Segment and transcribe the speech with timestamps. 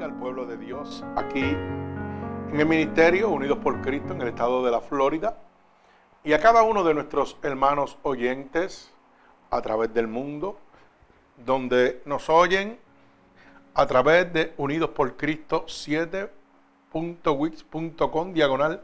[0.00, 4.70] al pueblo de Dios aquí en el ministerio Unidos por Cristo en el estado de
[4.70, 5.36] la Florida
[6.24, 8.90] y a cada uno de nuestros hermanos oyentes
[9.50, 10.56] a través del mundo
[11.44, 12.78] donde nos oyen
[13.74, 18.82] a través de Unidos por Cristo 7.wix.com diagonal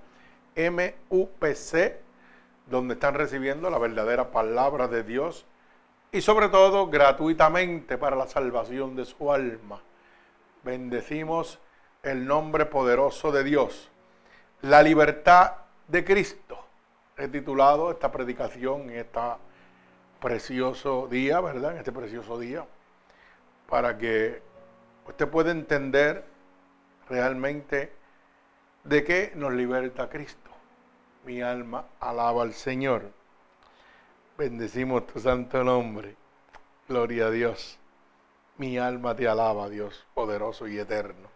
[0.56, 2.02] MUPC
[2.66, 5.46] donde están recibiendo la verdadera palabra de Dios
[6.12, 9.80] y sobre todo gratuitamente para la salvación de su alma
[10.62, 11.58] bendecimos
[12.02, 13.90] el nombre poderoso de Dios.
[14.62, 15.52] La libertad
[15.86, 16.58] de Cristo.
[17.16, 19.20] He titulado esta predicación en este
[20.20, 21.72] precioso día, ¿verdad?
[21.72, 22.64] En este precioso día,
[23.68, 24.40] para que
[25.06, 26.24] usted pueda entender
[27.08, 27.92] realmente
[28.84, 30.50] de qué nos liberta Cristo.
[31.24, 33.10] Mi alma alaba al Señor.
[34.36, 36.14] Bendecimos tu santo nombre.
[36.88, 37.78] Gloria a Dios.
[38.58, 41.28] Mi alma te alaba, Dios poderoso y eterno.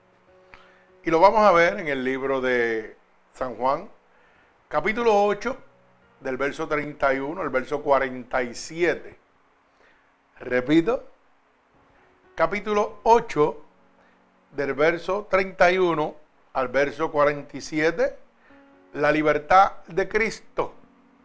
[1.04, 2.96] Y lo vamos a ver en el libro de
[3.32, 3.88] San Juan,
[4.66, 5.56] capítulo 8,
[6.18, 9.16] del verso 31 al verso 47.
[10.40, 11.04] Repito,
[12.34, 13.64] capítulo 8,
[14.50, 16.16] del verso 31
[16.54, 18.18] al verso 47,
[18.94, 20.74] la libertad de Cristo.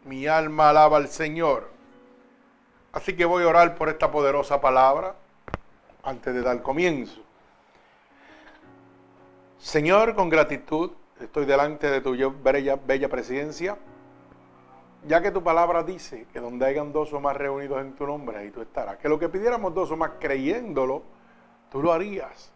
[0.06, 1.72] Mi alma alaba al Señor.
[2.92, 5.16] Así que voy a orar por esta poderosa palabra
[6.08, 7.22] antes de dar comienzo.
[9.58, 13.78] Señor, con gratitud estoy delante de tu bella, bella presencia,
[15.06, 18.38] ya que tu palabra dice que donde hayan dos o más reunidos en tu nombre,
[18.38, 18.98] ahí tú estarás.
[18.98, 21.04] Que lo que pidiéramos dos o más creyéndolo,
[21.70, 22.54] tú lo harías.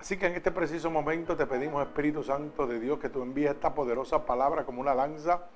[0.00, 3.52] Así que en este preciso momento te pedimos, Espíritu Santo de Dios, que tú envíes
[3.52, 5.46] esta poderosa palabra como una lanza,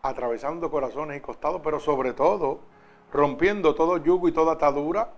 [0.00, 2.60] atravesando corazones y costados, pero sobre todo
[3.12, 5.10] rompiendo todo yugo y toda atadura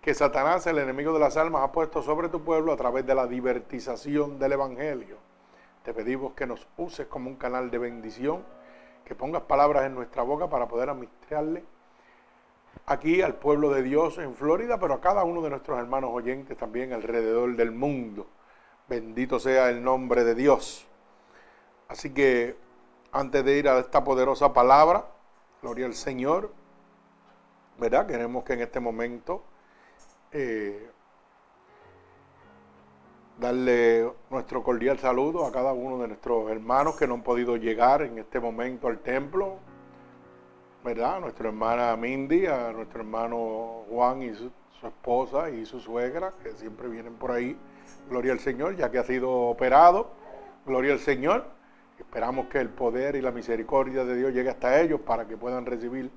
[0.00, 3.14] que Satanás, el enemigo de las almas, ha puesto sobre tu pueblo a través de
[3.14, 5.18] la divertización del Evangelio.
[5.82, 8.42] Te pedimos que nos uses como un canal de bendición,
[9.04, 11.64] que pongas palabras en nuestra boca para poder administrarle
[12.86, 16.56] aquí al pueblo de Dios en Florida, pero a cada uno de nuestros hermanos oyentes
[16.56, 18.26] también alrededor del mundo.
[18.88, 20.86] Bendito sea el nombre de Dios.
[21.88, 22.56] Así que
[23.12, 25.06] antes de ir a esta poderosa palabra,
[25.62, 26.52] gloria al Señor,
[27.78, 28.06] ¿verdad?
[28.06, 29.44] Queremos que en este momento
[30.32, 30.90] eh,
[33.38, 38.02] darle nuestro cordial saludo a cada uno de nuestros hermanos que no han podido llegar
[38.02, 39.56] en este momento al templo,
[40.84, 41.16] ¿verdad?
[41.16, 46.32] A nuestra hermana Mindy, a nuestro hermano Juan y su, su esposa y su suegra,
[46.42, 47.56] que siempre vienen por ahí.
[48.08, 50.10] Gloria al Señor, ya que ha sido operado.
[50.66, 51.44] Gloria al Señor.
[51.98, 55.66] Esperamos que el poder y la misericordia de Dios llegue hasta ellos para que puedan
[55.66, 56.10] recibir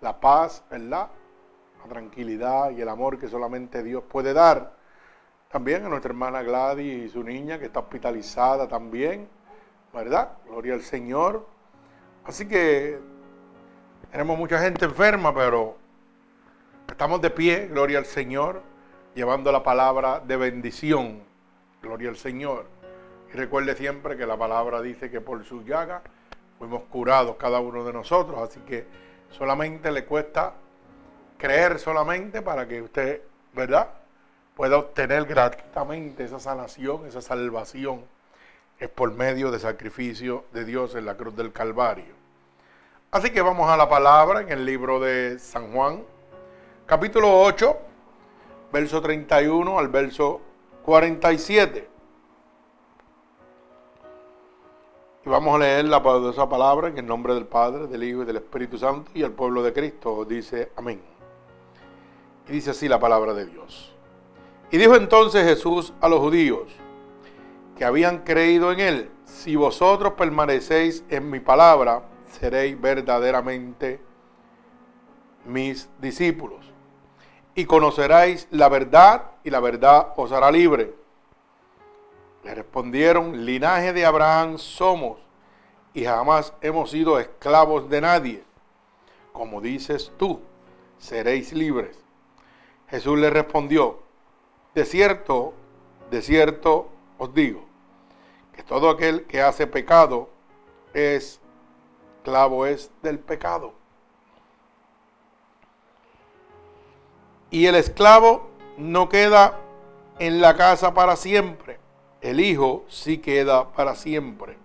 [0.00, 1.08] la paz, ¿verdad?
[1.88, 4.72] Tranquilidad y el amor que solamente Dios puede dar.
[5.50, 9.28] También a nuestra hermana Gladys y su niña que está hospitalizada también,
[9.92, 10.32] ¿verdad?
[10.46, 11.46] Gloria al Señor.
[12.24, 12.98] Así que
[14.10, 15.76] tenemos mucha gente enferma, pero
[16.86, 18.62] estamos de pie, gloria al Señor,
[19.14, 21.22] llevando la palabra de bendición,
[21.80, 22.66] gloria al Señor.
[23.32, 26.02] Y recuerde siempre que la palabra dice que por su llaga
[26.58, 28.86] fuimos curados cada uno de nosotros, así que
[29.30, 30.54] solamente le cuesta
[31.38, 33.22] creer solamente para que usted,
[33.54, 33.88] ¿verdad?
[34.54, 38.02] Pueda obtener gratuitamente esa sanación, esa salvación.
[38.78, 42.18] Es por medio del sacrificio de Dios en la cruz del Calvario.
[43.10, 46.02] Así que vamos a la palabra en el libro de San Juan,
[46.86, 47.76] capítulo 8,
[48.72, 50.40] verso 31 al verso
[50.84, 51.88] 47.
[55.24, 58.26] Y vamos a leer la poderosa palabra en el nombre del Padre, del Hijo y
[58.26, 60.24] del Espíritu Santo y el pueblo de Cristo.
[60.24, 61.17] Dice amén.
[62.48, 63.94] Y dice así la palabra de Dios.
[64.70, 66.68] Y dijo entonces Jesús a los judíos
[67.76, 72.02] que habían creído en él, si vosotros permanecéis en mi palabra,
[72.40, 74.00] seréis verdaderamente
[75.44, 76.72] mis discípulos.
[77.54, 80.94] Y conoceréis la verdad y la verdad os hará libre.
[82.44, 85.18] Le respondieron, linaje de Abraham somos
[85.94, 88.44] y jamás hemos sido esclavos de nadie.
[89.32, 90.40] Como dices tú,
[90.98, 92.07] seréis libres.
[92.90, 94.00] Jesús le respondió,
[94.74, 95.54] de cierto,
[96.10, 96.88] de cierto
[97.18, 97.64] os digo,
[98.54, 100.30] que todo aquel que hace pecado
[100.94, 101.40] es
[102.28, 103.72] esclavo es del pecado.
[107.50, 109.58] Y el esclavo no queda
[110.18, 111.78] en la casa para siempre,
[112.20, 114.58] el hijo sí queda para siempre.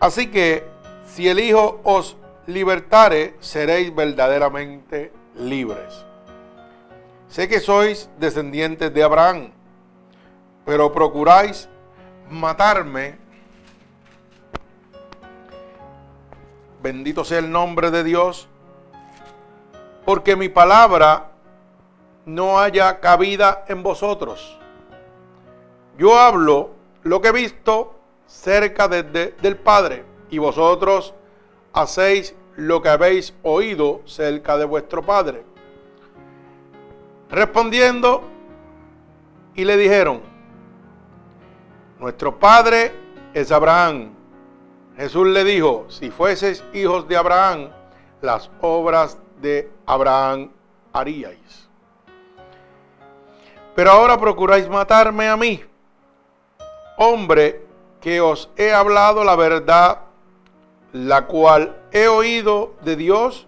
[0.00, 0.64] Así que
[1.04, 2.16] si el hijo os
[2.46, 6.07] libertare, seréis verdaderamente libres.
[7.28, 9.50] Sé que sois descendientes de Abraham,
[10.64, 11.68] pero procuráis
[12.30, 13.18] matarme.
[16.82, 18.48] Bendito sea el nombre de Dios,
[20.06, 21.32] porque mi palabra
[22.24, 24.58] no haya cabida en vosotros.
[25.98, 26.70] Yo hablo
[27.02, 27.94] lo que he visto
[28.26, 31.12] cerca del Padre, y vosotros
[31.74, 35.44] hacéis lo que habéis oído cerca de vuestro Padre.
[37.30, 38.22] Respondiendo,
[39.54, 40.22] y le dijeron,
[41.98, 42.92] nuestro Padre
[43.34, 44.10] es Abraham.
[44.96, 47.70] Jesús le dijo, si fueses hijos de Abraham,
[48.22, 50.50] las obras de Abraham
[50.92, 51.68] haríais.
[53.74, 55.62] Pero ahora procuráis matarme a mí,
[56.96, 57.64] hombre
[58.00, 60.00] que os he hablado la verdad,
[60.92, 63.46] la cual he oído de Dios,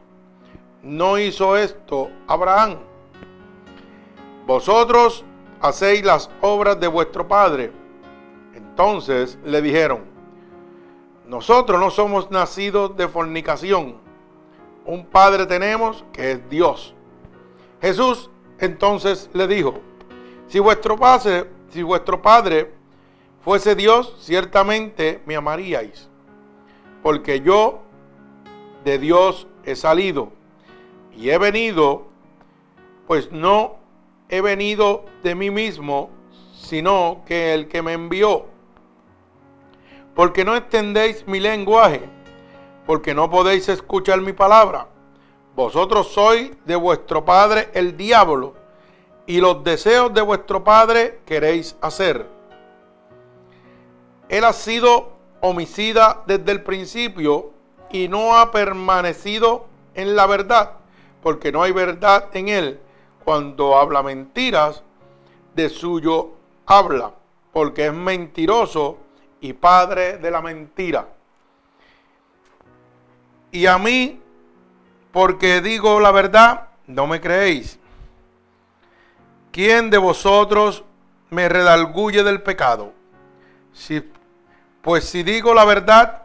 [0.83, 2.90] no hizo esto Abraham.
[4.51, 5.25] Vosotros
[5.61, 7.71] hacéis las obras de vuestro padre.
[8.53, 10.01] Entonces le dijeron,
[11.25, 13.99] nosotros no somos nacidos de fornicación.
[14.85, 16.97] Un padre tenemos que es Dios.
[17.81, 19.79] Jesús entonces le dijo,
[20.49, 22.75] si vuestro padre, si vuestro padre
[23.45, 26.09] fuese Dios, ciertamente me amaríais,
[27.05, 27.83] porque yo
[28.83, 30.33] de Dios he salido
[31.17, 32.09] y he venido,
[33.07, 33.79] pues no
[34.31, 36.09] he venido de mí mismo,
[36.55, 38.47] sino que el que me envió.
[40.15, 42.03] Porque no extendéis mi lenguaje,
[42.87, 44.87] porque no podéis escuchar mi palabra.
[45.57, 48.55] Vosotros sois de vuestro padre el diablo,
[49.27, 52.27] y los deseos de vuestro padre queréis hacer.
[54.29, 57.51] Él ha sido homicida desde el principio
[57.91, 60.73] y no ha permanecido en la verdad,
[61.23, 62.81] porque no hay verdad en él.
[63.31, 64.83] Cuando habla mentiras,
[65.55, 66.33] de suyo
[66.67, 67.15] habla,
[67.53, 68.99] porque es mentiroso
[69.41, 71.07] y padre de la mentira.
[73.53, 74.21] Y a mí,
[75.13, 77.79] porque digo la verdad, no me creéis.
[79.53, 80.83] ¿Quién de vosotros
[81.29, 82.93] me redalguye del pecado?
[83.73, 84.03] Si
[84.83, 86.25] pues si digo la verdad,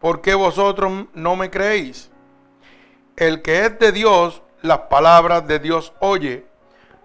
[0.00, 2.10] ¿por qué vosotros no me creéis?
[3.16, 6.46] El que es de Dios, las palabras de Dios oye.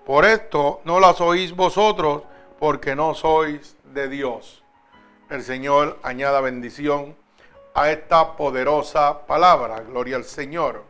[0.06, 2.24] Por esto no las oís vosotros,
[2.60, 4.64] porque no sois de Dios.
[5.30, 7.16] El Señor añada bendición
[7.74, 9.80] a esta poderosa palabra.
[9.82, 10.84] Gloria al Señor.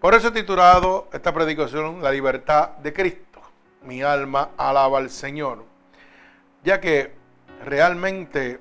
[0.00, 3.40] Por eso he titulado esta predicación La libertad de Cristo.
[3.82, 5.64] Mi alma alaba al Señor.
[6.62, 7.14] Ya que
[7.64, 8.60] realmente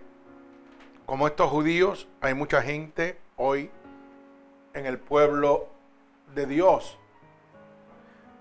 [1.06, 3.70] como estos judíos, hay mucha gente hoy
[4.74, 5.68] en el pueblo
[6.34, 6.98] de Dios.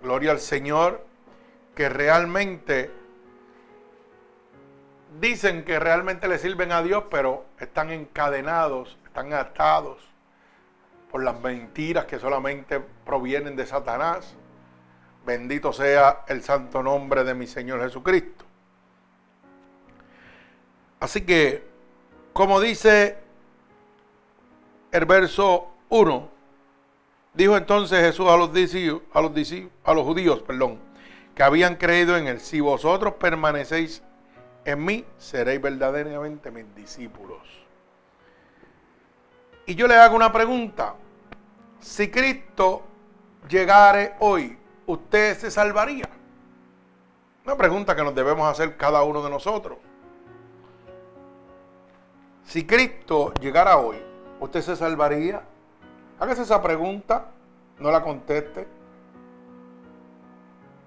[0.02, 1.06] Gloria al Señor,
[1.74, 2.90] que realmente
[5.20, 9.98] dicen que realmente le sirven a Dios, pero están encadenados, están atados
[11.10, 14.34] por las mentiras que solamente provienen de Satanás.
[15.24, 18.44] Bendito sea el santo nombre de mi Señor Jesucristo.
[20.98, 21.72] Así que
[22.32, 23.18] como dice
[24.90, 26.31] el verso 1,
[27.34, 30.78] dijo entonces Jesús a los, a los, judíos perdón,
[31.34, 34.02] que habían creído en él, si vosotros permanecéis
[34.64, 37.40] en mí, seréis verdaderamente mis discípulos.
[39.66, 40.94] Y yo le hago una pregunta.
[41.80, 42.82] Si Cristo
[43.48, 46.08] llegare hoy, ¿usted se salvaría?
[47.44, 49.78] Una pregunta que nos debemos hacer cada uno de nosotros.
[52.44, 53.96] Si Cristo llegara hoy,
[54.40, 55.42] ¿usted se salvaría?
[56.22, 57.24] Hágase esa pregunta,
[57.80, 58.68] no la conteste.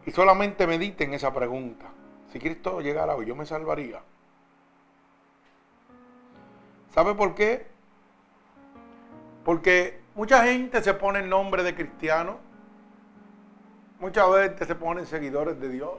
[0.06, 1.88] Y solamente medite en esa pregunta.
[2.32, 4.02] Si Cristo llegara hoy, ¿yo me salvaría?
[6.94, 7.68] ¿Sabe por qué?
[9.44, 12.38] Porque mucha gente se pone el nombre de cristiano.
[14.00, 15.98] Muchas veces se ponen seguidores de Dios.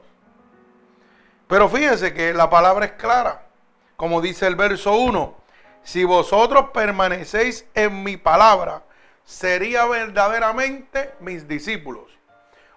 [1.46, 3.48] Pero fíjese que la palabra es clara.
[3.98, 5.34] Como dice el verso 1,
[5.82, 8.82] si vosotros permanecéis en mi palabra,
[9.26, 12.04] sería verdaderamente mis discípulos.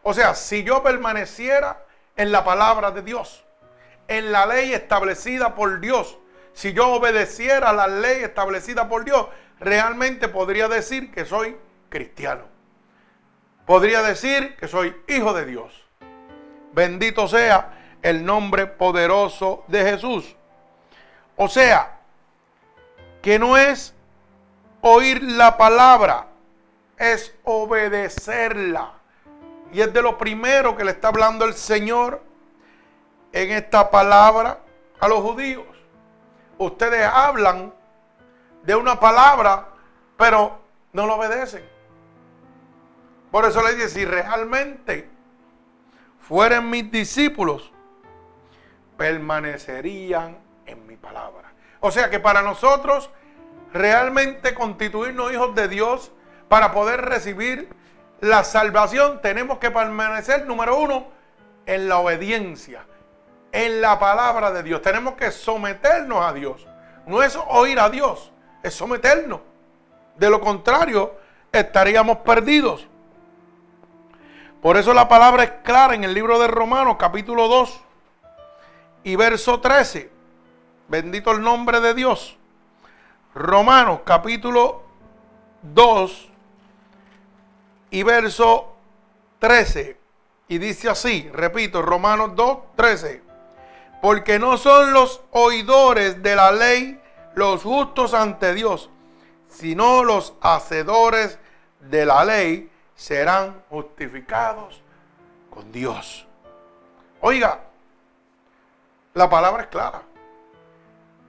[0.04, 1.86] O sea, si yo permaneciera
[2.18, 3.46] en la palabra de Dios,
[4.10, 6.18] en la ley establecida por Dios,
[6.54, 9.28] si yo obedeciera la ley establecida por Dios,
[9.60, 11.56] realmente podría decir que soy
[11.88, 12.44] cristiano.
[13.66, 15.86] Podría decir que soy hijo de Dios.
[16.74, 20.36] Bendito sea el nombre poderoso de Jesús.
[21.36, 22.00] O sea,
[23.22, 23.94] que no es
[24.82, 26.29] oír la palabra,
[27.00, 28.94] es obedecerla.
[29.72, 32.22] Y es de lo primero que le está hablando el Señor
[33.32, 34.60] en esta palabra
[35.00, 35.66] a los judíos.
[36.58, 37.74] Ustedes hablan
[38.64, 39.70] de una palabra,
[40.18, 40.60] pero
[40.92, 41.64] no lo obedecen.
[43.32, 45.10] Por eso le dice, si realmente
[46.20, 47.72] fueran mis discípulos,
[48.98, 51.54] permanecerían en mi palabra.
[51.80, 53.10] O sea que para nosotros
[53.72, 56.12] realmente constituirnos hijos de Dios,
[56.50, 57.70] para poder recibir
[58.20, 61.08] la salvación, tenemos que permanecer, número uno,
[61.66, 62.86] en la obediencia,
[63.52, 64.82] en la palabra de Dios.
[64.82, 66.68] Tenemos que someternos a Dios.
[67.06, 68.32] No es oír a Dios,
[68.64, 69.42] es someternos.
[70.18, 71.16] De lo contrario,
[71.52, 72.88] estaríamos perdidos.
[74.62, 77.82] Por eso la palabra es clara en el libro de Romanos, capítulo 2
[79.04, 80.12] y verso 13.
[80.90, 82.38] Bendito el nombre de Dios.
[83.34, 84.84] Romanos, capítulo
[85.62, 86.29] 2
[87.92, 88.76] y verso
[89.40, 89.98] 13.
[90.48, 93.22] Y dice así, repito, Romanos 2, 13.
[94.02, 97.02] Porque no son los oidores de la ley
[97.36, 98.90] los justos ante Dios,
[99.48, 101.38] sino los hacedores
[101.80, 104.82] de la ley serán justificados
[105.50, 106.28] con Dios.
[107.22, 107.62] Oiga,
[109.14, 110.02] la palabra es clara.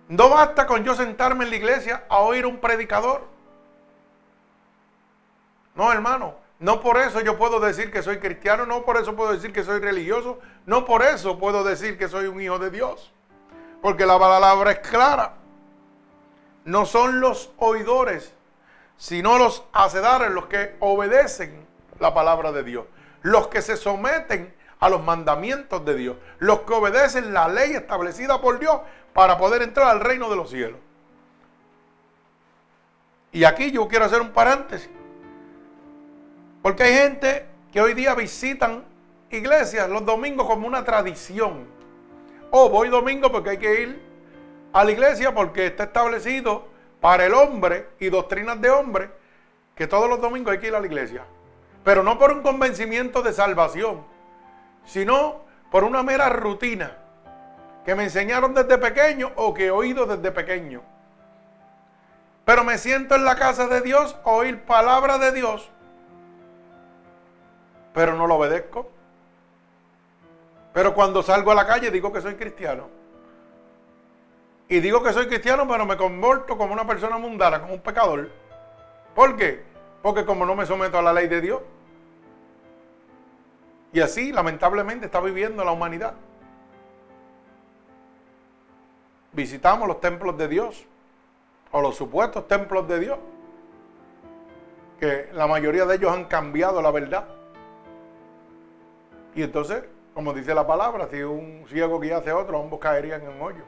[0.08, 3.26] No basta con yo sentarme en la iglesia a oír un predicador.
[5.74, 6.34] No, hermano.
[6.60, 9.64] No por eso yo puedo decir que soy cristiano, no por eso puedo decir que
[9.64, 13.12] soy religioso, no por eso puedo decir que soy un hijo de Dios.
[13.80, 15.36] Porque la palabra es clara.
[16.66, 18.34] No son los oidores,
[18.98, 21.66] sino los hacedores los que obedecen
[21.98, 22.84] la palabra de Dios.
[23.22, 26.16] Los que se someten a los mandamientos de Dios.
[26.40, 28.82] Los que obedecen la ley establecida por Dios
[29.14, 30.78] para poder entrar al reino de los cielos.
[33.32, 34.90] Y aquí yo quiero hacer un paréntesis.
[36.62, 38.84] Porque hay gente que hoy día visitan
[39.30, 41.66] iglesias los domingos como una tradición.
[42.50, 44.02] O voy domingo porque hay que ir
[44.72, 46.68] a la iglesia porque está establecido
[47.00, 49.10] para el hombre y doctrinas de hombre
[49.74, 51.24] que todos los domingos hay que ir a la iglesia.
[51.82, 54.04] Pero no por un convencimiento de salvación,
[54.84, 56.98] sino por una mera rutina
[57.86, 60.82] que me enseñaron desde pequeño o que he oído desde pequeño.
[62.44, 65.70] Pero me siento en la casa de Dios oír palabra de Dios
[67.92, 68.88] pero no lo obedezco.
[70.72, 72.88] Pero cuando salgo a la calle digo que soy cristiano.
[74.68, 78.30] Y digo que soy cristiano, pero me comporto como una persona mundana, como un pecador.
[79.16, 79.64] ¿Por qué?
[80.00, 81.60] Porque como no me someto a la ley de Dios.
[83.92, 86.14] Y así, lamentablemente, está viviendo la humanidad.
[89.32, 90.86] Visitamos los templos de Dios,
[91.72, 93.18] o los supuestos templos de Dios,
[95.00, 97.24] que la mayoría de ellos han cambiado la verdad.
[99.34, 99.84] Y entonces,
[100.14, 103.62] como dice la palabra, si un ciego guiase a otro, ambos caerían en un hoyo.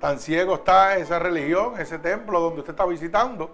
[0.00, 3.50] Tan ciego está esa religión, ese templo donde usted está visitando,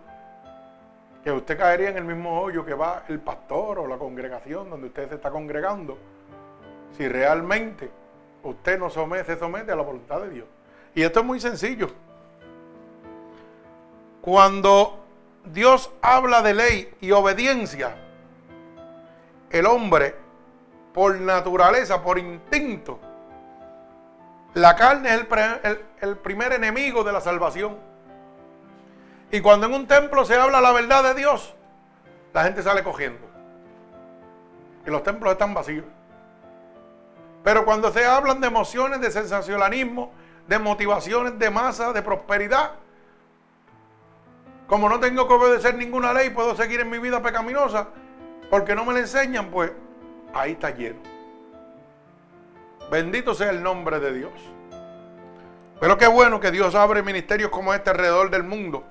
[1.24, 4.86] que usted caería en el mismo hoyo que va el pastor o la congregación donde
[4.86, 5.98] usted se está congregando,
[6.96, 7.90] si realmente
[8.44, 10.46] usted no somete, se somete a la voluntad de Dios.
[10.94, 11.90] Y esto es muy sencillo.
[14.20, 15.00] Cuando
[15.44, 18.05] Dios habla de ley y obediencia,
[19.50, 20.14] el hombre,
[20.92, 22.98] por naturaleza, por instinto,
[24.54, 27.76] la carne es el, primer enemigo de la salvación.
[29.30, 31.54] Y cuando en un templo se habla la verdad de Dios,
[32.32, 33.20] la gente sale cogiendo.
[34.86, 35.84] Y los templos están vacíos.
[37.44, 40.12] Pero cuando se hablan de emociones, de sensacionalismo,
[40.48, 42.70] de motivaciones de masa, de prosperidad,
[44.66, 47.88] como no tengo que obedecer ninguna ley, puedo seguir en mi vida pecaminosa,
[48.50, 49.72] porque no me lo enseñan, pues
[50.32, 50.98] ahí está lleno.
[52.90, 54.32] Bendito sea el nombre de Dios.
[55.80, 58.84] Pero qué bueno que Dios abre ministerios como este alrededor del mundo.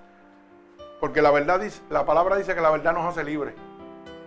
[1.00, 3.54] Porque la verdad la palabra dice que la verdad nos hace libres.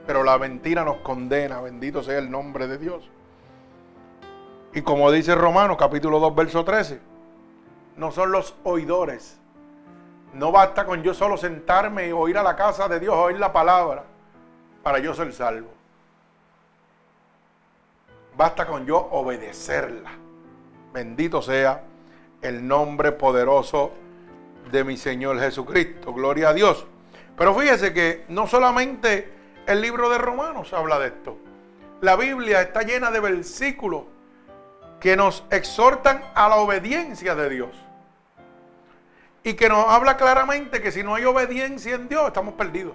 [0.07, 1.61] Pero la mentira nos condena.
[1.61, 3.11] Bendito sea el nombre de Dios.
[4.73, 7.01] Y como dice Romanos capítulo 2, verso 13.
[7.97, 9.39] No son los oidores.
[10.33, 13.53] No basta con yo solo sentarme y oír a la casa de Dios, oír la
[13.53, 14.05] palabra
[14.89, 15.69] para yo ser salvo.
[18.39, 20.13] Basta con yo obedecerla.
[20.95, 21.83] Bendito sea
[22.41, 23.93] el nombre poderoso
[24.73, 26.15] de mi Señor Jesucristo.
[26.15, 26.87] Gloria a Dios.
[27.37, 29.31] Pero fíjese que no solamente
[29.67, 31.37] el libro de Romanos habla de esto.
[32.01, 34.05] La Biblia está llena de versículos
[35.01, 37.77] que nos exhortan a la obediencia de Dios.
[39.43, 42.95] Y que nos habla claramente que si no hay obediencia en Dios, estamos perdidos.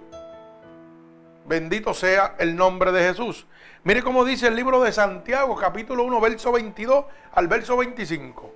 [1.45, 3.45] Bendito sea el nombre de Jesús.
[3.83, 8.53] Mire cómo dice el libro de Santiago, capítulo 1, verso 22 al verso 25.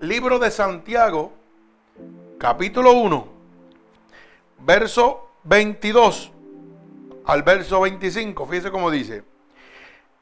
[0.00, 1.32] Libro de Santiago,
[2.38, 3.28] capítulo 1,
[4.60, 6.30] verso 22
[7.24, 8.46] al verso 25.
[8.46, 9.24] Fíjese cómo dice.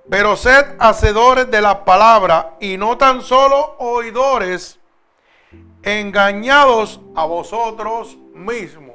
[0.08, 4.80] Pero sed hacedores de la palabra y no tan solo oidores,
[5.82, 8.89] engañados a vosotros mismos.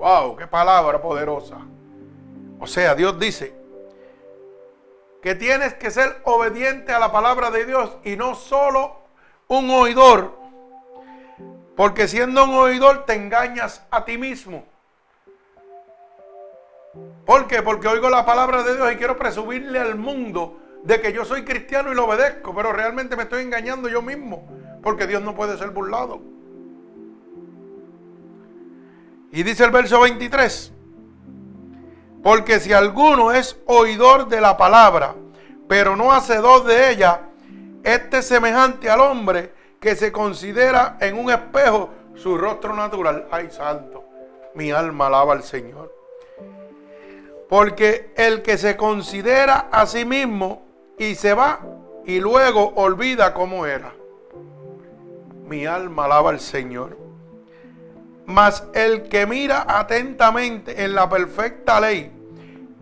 [0.00, 1.58] Wow, qué palabra poderosa.
[2.58, 3.54] O sea, Dios dice
[5.20, 8.96] que tienes que ser obediente a la palabra de Dios y no solo
[9.48, 10.38] un oidor.
[11.76, 14.64] Porque siendo un oidor te engañas a ti mismo.
[17.26, 17.60] ¿Por qué?
[17.60, 21.44] Porque oigo la palabra de Dios y quiero presumirle al mundo de que yo soy
[21.44, 24.48] cristiano y lo obedezco, pero realmente me estoy engañando yo mismo,
[24.82, 26.39] porque Dios no puede ser burlado.
[29.32, 30.72] Y dice el verso 23,
[32.22, 35.14] porque si alguno es oidor de la palabra,
[35.68, 37.20] pero no hacedor de ella,
[37.84, 43.26] este es semejante al hombre que se considera en un espejo su rostro natural.
[43.30, 44.04] Ay, santo,
[44.54, 45.94] mi alma alaba al Señor.
[47.48, 50.62] Porque el que se considera a sí mismo
[50.98, 51.60] y se va
[52.04, 53.94] y luego olvida cómo era.
[55.46, 57.09] Mi alma alaba al Señor.
[58.30, 62.12] Mas el que mira atentamente en la perfecta ley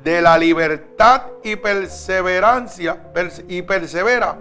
[0.05, 3.11] de la libertad y perseverancia
[3.49, 4.37] y persevera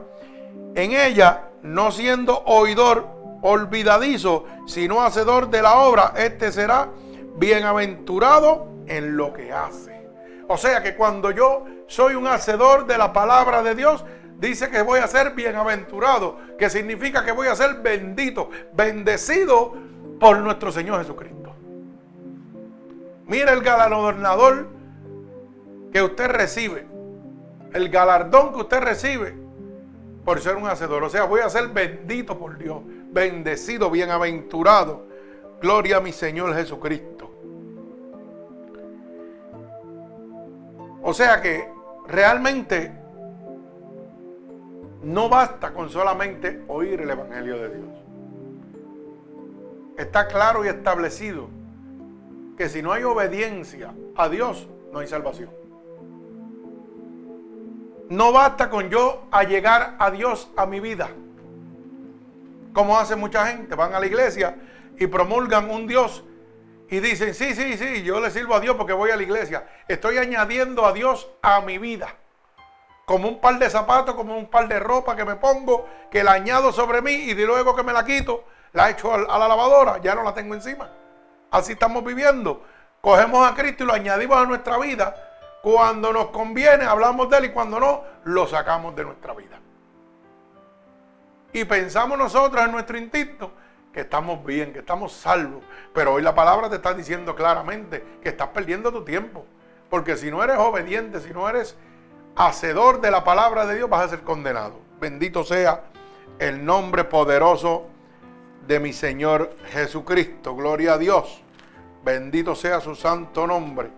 [0.75, 3.07] en ella, no siendo oidor
[3.41, 6.89] olvidadizo, sino hacedor de la obra, este será
[7.37, 10.07] bienaventurado en lo que hace.
[10.49, 14.03] O sea que cuando yo soy un hacedor de la palabra de Dios,
[14.37, 19.73] dice que voy a ser bienaventurado, que significa que voy a ser bendito, bendecido
[20.19, 21.53] por nuestro Señor Jesucristo.
[23.25, 24.67] Mira el galardonador
[25.91, 26.87] que usted recibe,
[27.73, 29.35] el galardón que usted recibe
[30.23, 31.03] por ser un hacedor.
[31.03, 35.07] O sea, voy a ser bendito por Dios, bendecido, bienaventurado.
[35.61, 37.31] Gloria a mi Señor Jesucristo.
[41.01, 41.71] O sea que
[42.07, 42.91] realmente
[45.03, 47.96] no basta con solamente oír el Evangelio de Dios.
[49.97, 51.49] Está claro y establecido
[52.55, 55.49] que si no hay obediencia a Dios, no hay salvación.
[58.09, 61.09] No basta con yo allegar a Dios a mi vida.
[62.73, 64.55] Como hace mucha gente, van a la iglesia
[64.97, 66.23] y promulgan un Dios
[66.89, 69.67] y dicen, sí, sí, sí, yo le sirvo a Dios porque voy a la iglesia.
[69.87, 72.15] Estoy añadiendo a Dios a mi vida.
[73.05, 76.33] Como un par de zapatos, como un par de ropa que me pongo, que la
[76.33, 78.43] añado sobre mí y de luego que me la quito,
[78.77, 80.87] la echo a la lavadora, ya no la tengo encima.
[81.49, 82.63] Así estamos viviendo.
[83.01, 85.15] Cogemos a Cristo y lo añadimos a nuestra vida.
[85.63, 89.59] Cuando nos conviene, hablamos de Él y cuando no, lo sacamos de nuestra vida.
[91.53, 93.51] Y pensamos nosotros en nuestro instinto
[93.91, 95.63] que estamos bien, que estamos salvos.
[95.91, 99.43] Pero hoy la palabra te está diciendo claramente que estás perdiendo tu tiempo.
[99.89, 101.75] Porque si no eres obediente, si no eres
[102.35, 104.79] hacedor de la palabra de Dios, vas a ser condenado.
[104.99, 105.85] Bendito sea
[106.37, 107.96] el nombre poderoso
[108.67, 110.55] de mi Señor Jesucristo.
[110.55, 111.41] Gloria a Dios.
[112.03, 113.89] Bendito sea su santo nombre.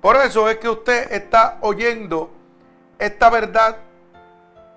[0.00, 2.30] Por eso es que usted está oyendo
[2.98, 3.78] esta verdad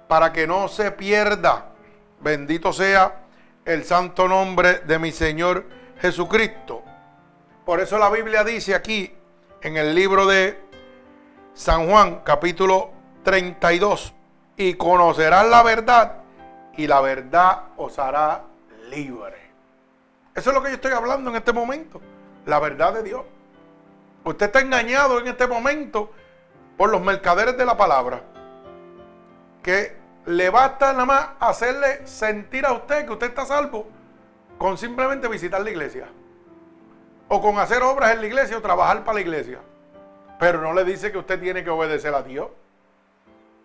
[0.07, 1.65] para que no se pierda.
[2.19, 3.23] Bendito sea
[3.65, 5.65] el santo nombre de mi Señor
[5.99, 6.83] Jesucristo.
[7.65, 9.13] Por eso la Biblia dice aquí
[9.61, 10.59] en el libro de
[11.53, 12.91] San Juan capítulo
[13.23, 14.13] 32,
[14.57, 16.17] y conocerán la verdad
[16.75, 18.43] y la verdad os hará
[18.91, 19.37] libre.
[20.35, 21.99] Eso es lo que yo estoy hablando en este momento,
[22.45, 23.23] la verdad de Dios.
[24.23, 26.11] Usted está engañado en este momento
[26.77, 28.21] por los mercaderes de la palabra,
[29.63, 33.87] que le basta nada más hacerle sentir a usted que usted está salvo
[34.57, 36.07] con simplemente visitar la iglesia.
[37.27, 39.59] O con hacer obras en la iglesia o trabajar para la iglesia.
[40.37, 42.49] Pero no le dice que usted tiene que obedecer a Dios.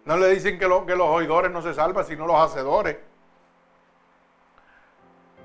[0.04, 2.96] No le dicen que, los oidores no se salvan, sino los hacedores.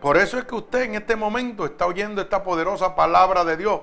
[0.02, 3.82] Por eso es que usted en este momento está oyendo esta poderosa palabra de Dios.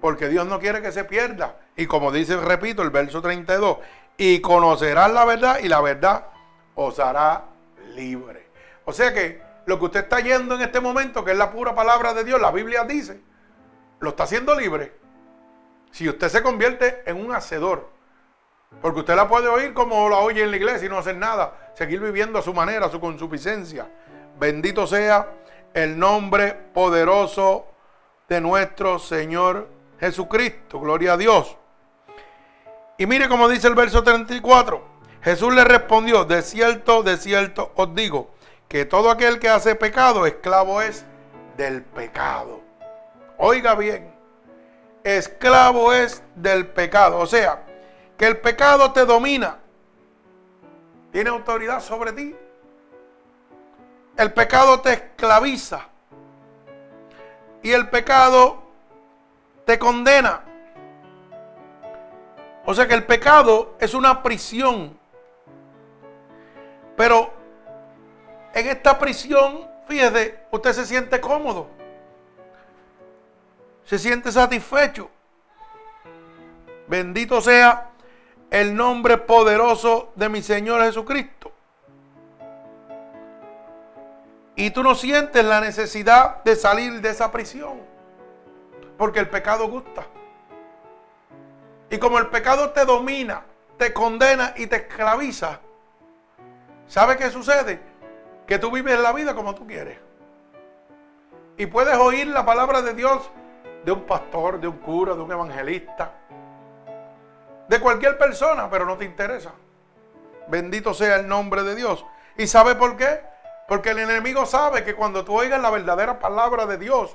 [0.00, 1.56] Porque Dios no quiere que se pierda.
[1.74, 3.78] Y como dice, repito, el verso 32,
[4.18, 6.26] y conocerás la verdad y la verdad
[6.74, 7.46] os hará
[7.94, 8.50] libre.
[8.84, 11.74] O sea que lo que usted está yendo en este momento, que es la pura
[11.74, 13.20] palabra de Dios, la Biblia dice,
[14.00, 14.92] lo está haciendo libre.
[15.90, 17.88] Si usted se convierte en un hacedor,
[18.82, 21.72] porque usted la puede oír como la oye en la iglesia y no hacer nada,
[21.74, 23.88] seguir viviendo a su manera, a su consuficiencia.
[24.38, 25.28] Bendito sea
[25.74, 27.66] el nombre poderoso
[28.28, 31.56] de nuestro Señor Jesucristo, gloria a Dios.
[32.98, 34.82] Y mire cómo dice el verso 34.
[35.22, 38.30] Jesús le respondió, de cierto, de cierto os digo,
[38.68, 41.04] que todo aquel que hace pecado, esclavo es
[41.56, 42.60] del pecado.
[43.38, 44.14] Oiga bien,
[45.04, 47.18] esclavo es del pecado.
[47.18, 47.64] O sea,
[48.16, 49.58] que el pecado te domina.
[51.10, 52.36] Tiene autoridad sobre ti.
[54.18, 55.86] El pecado te esclaviza.
[57.62, 58.64] Y el pecado
[59.64, 60.42] te condena.
[62.66, 64.98] O sea que el pecado es una prisión.
[66.96, 67.32] Pero
[68.52, 71.68] en esta prisión, fíjese, usted se siente cómodo.
[73.84, 75.08] Se siente satisfecho.
[76.88, 77.90] Bendito sea
[78.50, 81.52] el nombre poderoso de mi Señor Jesucristo.
[84.58, 87.80] Y tú no sientes la necesidad de salir de esa prisión.
[88.96, 90.04] Porque el pecado gusta.
[91.90, 93.44] Y como el pecado te domina,
[93.76, 95.60] te condena y te esclaviza,
[96.88, 97.78] ¿sabe qué sucede?
[98.48, 99.96] Que tú vives la vida como tú quieres.
[101.56, 103.30] Y puedes oír la palabra de Dios
[103.84, 106.14] de un pastor, de un cura, de un evangelista,
[107.68, 109.52] de cualquier persona, pero no te interesa.
[110.48, 112.04] Bendito sea el nombre de Dios.
[112.36, 113.37] ¿Y sabe por qué?
[113.68, 117.14] Porque el enemigo sabe que cuando tú oigas la verdadera palabra de Dios,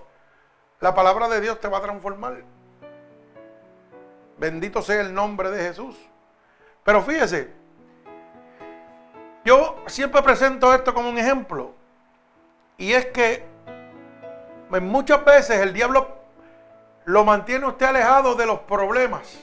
[0.80, 2.44] la palabra de Dios te va a transformar.
[4.38, 5.98] Bendito sea el nombre de Jesús.
[6.84, 7.52] Pero fíjese,
[9.44, 11.74] yo siempre presento esto como un ejemplo.
[12.78, 13.44] Y es que
[14.70, 16.08] muchas veces el diablo
[17.06, 19.40] lo mantiene usted alejado de los problemas.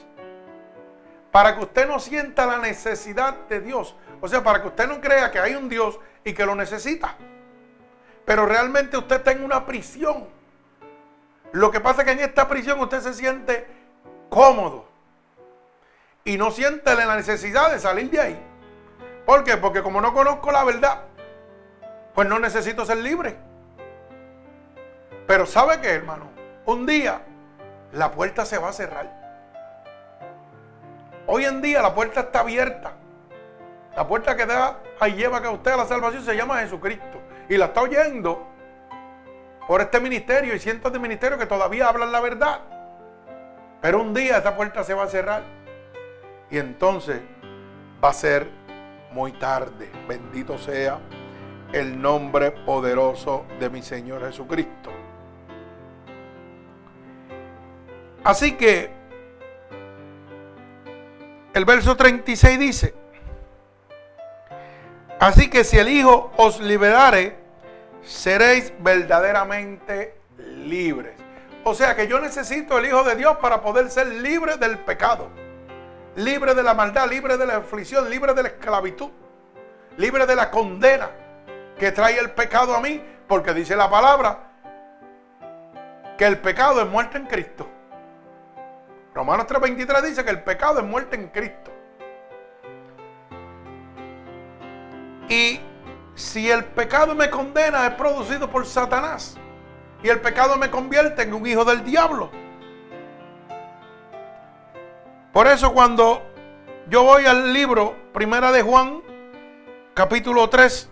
[1.29, 3.97] Para que usted no sienta la necesidad de Dios.
[4.21, 7.15] O sea, para que usted no crea que hay un Dios y que lo necesita.
[8.25, 10.27] Pero realmente usted está en una prisión.
[11.51, 13.67] Lo que pasa es que en esta prisión usted se siente
[14.29, 14.85] cómodo
[16.23, 18.39] y no siente la necesidad de salir de ahí.
[19.25, 19.57] ¿Por qué?
[19.57, 21.03] Porque como no conozco la verdad,
[22.13, 23.35] pues no necesito ser libre.
[25.27, 26.29] Pero ¿sabe qué, hermano?
[26.65, 27.21] Un día
[27.93, 29.21] la puerta se va a cerrar.
[31.27, 32.93] Hoy en día la puerta está abierta.
[33.95, 37.21] La puerta que da ahí lleva a usted a la salvación se llama Jesucristo.
[37.49, 38.47] Y la está oyendo
[39.67, 42.61] por este ministerio y cientos de ministerios que todavía hablan la verdad.
[43.81, 45.43] Pero un día esa puerta se va a cerrar.
[46.49, 47.21] Y entonces
[48.03, 48.47] va a ser
[49.11, 49.89] muy tarde.
[50.07, 50.99] Bendito sea
[51.73, 54.91] el nombre poderoso de mi Señor Jesucristo.
[58.23, 58.89] Así que
[61.53, 63.00] el verso 36 dice,
[65.21, 67.37] así que si el Hijo os liberare,
[68.03, 71.13] seréis verdaderamente libres.
[71.63, 75.29] O sea que yo necesito el Hijo de Dios para poder ser libre del pecado
[76.15, 79.09] libre de la maldad, libre de la aflicción, libre de la esclavitud,
[79.97, 81.09] libre de la condena
[81.77, 84.51] que trae el pecado a mí, porque dice la palabra
[86.17, 87.67] que el pecado es muerte en Cristo.
[89.13, 91.70] Romanos 3:23 dice que el pecado es muerte en Cristo.
[95.31, 95.61] Y
[96.13, 99.37] si el pecado me condena es producido por Satanás
[100.03, 102.29] y el pecado me convierte en un hijo del diablo.
[105.31, 106.21] Por eso cuando
[106.89, 109.01] yo voy al libro Primera de Juan,
[109.93, 110.89] capítulo 3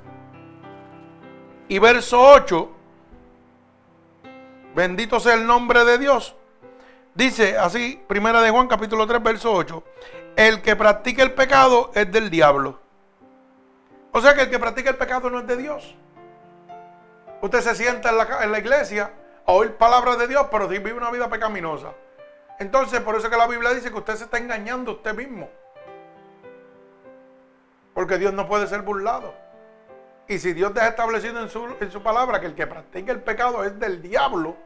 [1.68, 2.72] y verso 8,
[4.74, 6.34] bendito sea el nombre de Dios.
[7.14, 9.84] Dice así, Primera de Juan, capítulo 3, verso 8,
[10.38, 12.80] el que practica el pecado es del diablo.
[14.12, 15.96] O sea que el que practica el pecado no es de Dios.
[17.42, 19.12] Usted se sienta en la, iglesia
[19.46, 21.94] a oír palabras de Dios, pero vive una vida pecaminosa.
[22.60, 25.50] Entonces, por eso que la Biblia dice que usted se está engañando a usted mismo.
[27.94, 29.34] Porque Dios no puede ser burlado.
[30.28, 33.22] Y si Dios deja establecido en su, en su palabra que el que practica el
[33.22, 34.58] pecado es del diablo,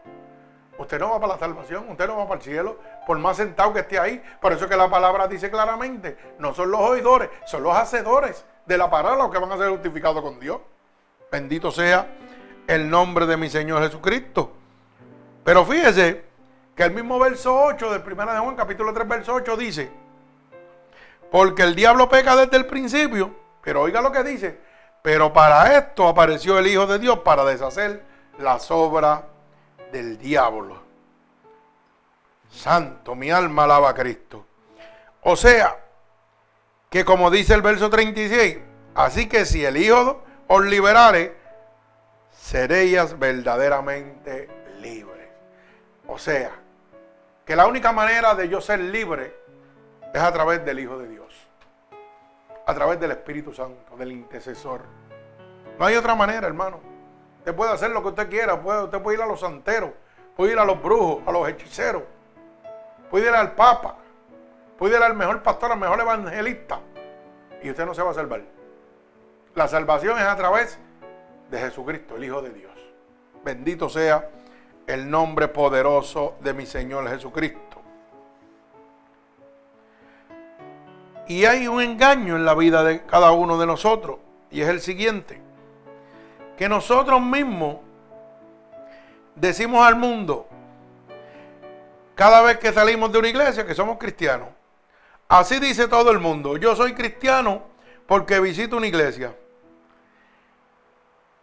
[0.77, 3.71] usted no va para la salvación, usted no va para el cielo, por más sentado
[3.71, 4.23] que esté ahí.
[4.41, 8.77] Por eso que la palabra dice claramente, no son los oidores, son los hacedores de
[8.77, 10.59] la palabra los que van a ser justificados con Dios.
[11.31, 12.07] Bendito sea
[12.67, 14.51] el nombre de mi Señor Jesucristo.
[15.43, 16.23] Pero fíjese,
[16.75, 19.91] que el mismo verso 8 del 1 de Juan, capítulo 3, verso 8 dice,
[21.31, 24.59] porque el diablo peca desde el principio, pero oiga lo que dice,
[25.01, 28.03] pero para esto apareció el Hijo de Dios para deshacer
[28.39, 29.21] las obras
[29.91, 30.81] del diablo.
[32.49, 34.45] Santo, mi alma alaba a Cristo.
[35.21, 35.82] O sea,
[36.93, 38.59] que como dice el verso 36,
[38.93, 41.35] así que si el Hijo os liberare,
[42.29, 44.47] seréis verdaderamente
[44.79, 45.27] libres.
[46.05, 46.51] O sea,
[47.45, 49.35] que la única manera de yo ser libre
[50.13, 51.33] es a través del Hijo de Dios,
[52.63, 54.81] a través del Espíritu Santo, del intercesor.
[55.79, 56.79] No hay otra manera, hermano.
[57.39, 59.89] Usted puede hacer lo que usted quiera, usted puede ir a los santeros,
[60.35, 62.03] puede ir a los brujos, a los hechiceros,
[63.09, 63.97] puede ir al Papa,
[64.77, 66.79] puede ir al mejor pastor, al mejor evangelista,
[67.61, 68.43] y usted no se va a salvar.
[69.55, 70.79] La salvación es a través
[71.49, 72.71] de Jesucristo, el Hijo de Dios.
[73.43, 74.29] Bendito sea
[74.87, 77.81] el nombre poderoso de mi Señor Jesucristo.
[81.27, 84.17] Y hay un engaño en la vida de cada uno de nosotros,
[84.51, 85.39] y es el siguiente,
[86.57, 87.77] que nosotros mismos
[89.35, 90.47] decimos al mundo,
[92.15, 94.49] cada vez que salimos de una iglesia, que somos cristianos.
[95.33, 97.63] Así dice todo el mundo, yo soy cristiano
[98.05, 99.35] porque visito una iglesia.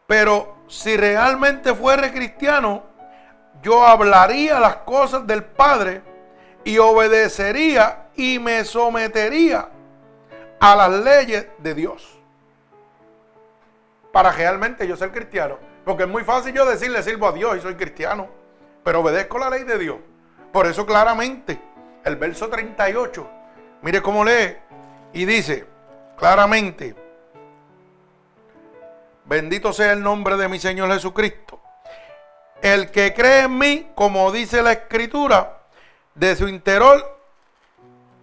[0.06, 2.84] Pero si realmente fuera cristiano,
[3.60, 6.02] yo hablaría las cosas del Padre
[6.62, 9.68] y obedecería y me sometería
[10.60, 12.16] a las leyes de Dios.
[14.12, 15.58] Para realmente yo ser cristiano.
[15.84, 18.28] Porque es muy fácil yo decirle sirvo a Dios y soy cristiano.
[18.84, 19.96] Pero obedezco la ley de Dios.
[20.52, 21.60] Por eso claramente
[22.04, 23.39] el verso 38,
[23.82, 24.56] mire cómo lee
[25.12, 25.66] y dice
[26.16, 26.94] claramente,
[29.24, 31.60] bendito sea el nombre de mi Señor Jesucristo
[32.62, 35.58] el que cree en mí, como dice la escritura,
[36.14, 37.18] de su interior,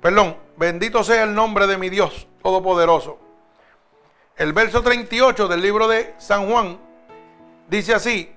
[0.02, 3.18] perdón, bendito sea el nombre de mi Dios Todopoderoso.
[4.36, 6.78] El verso 38 del libro de San Juan
[7.68, 8.32] dice así,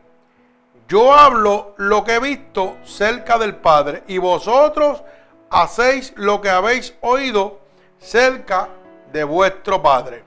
[0.89, 5.03] yo hablo lo que he visto cerca del Padre y vosotros
[5.51, 7.61] hacéis lo que habéis oído
[7.99, 8.69] cerca
[9.13, 10.25] de vuestro Padre.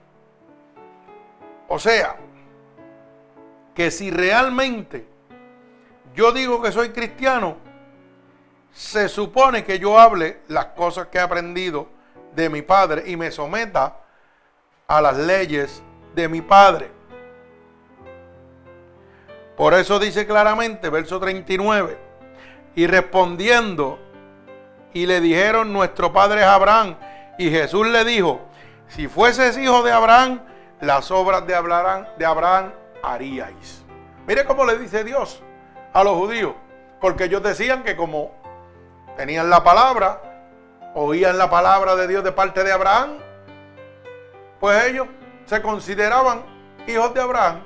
[1.68, 2.18] O sea,
[3.74, 5.08] que si realmente
[6.14, 7.58] yo digo que soy cristiano,
[8.72, 11.88] se supone que yo hable las cosas que he aprendido
[12.36, 13.98] de mi padre y me someta
[14.88, 15.82] a las leyes
[16.16, 16.92] de mi padre.
[19.56, 21.98] Por eso dice claramente, verso 39,
[22.76, 24.00] y respondiendo,
[24.94, 26.96] y le dijeron nuestro padre Abraham,
[27.38, 28.42] y Jesús le dijo,
[28.88, 30.42] si fueses hijo de Abraham,
[30.80, 33.84] las obras de Abraham, de Abraham haríais.
[34.28, 35.42] Mire cómo le dice Dios
[35.94, 36.54] a los judíos,
[37.02, 38.32] porque ellos decían que como
[39.18, 40.22] tenían la palabra,
[40.94, 43.18] oían la palabra de Dios de parte de Abraham,
[44.60, 45.08] pues ellos
[45.46, 46.44] se consideraban
[46.88, 47.62] hijos de Abraham.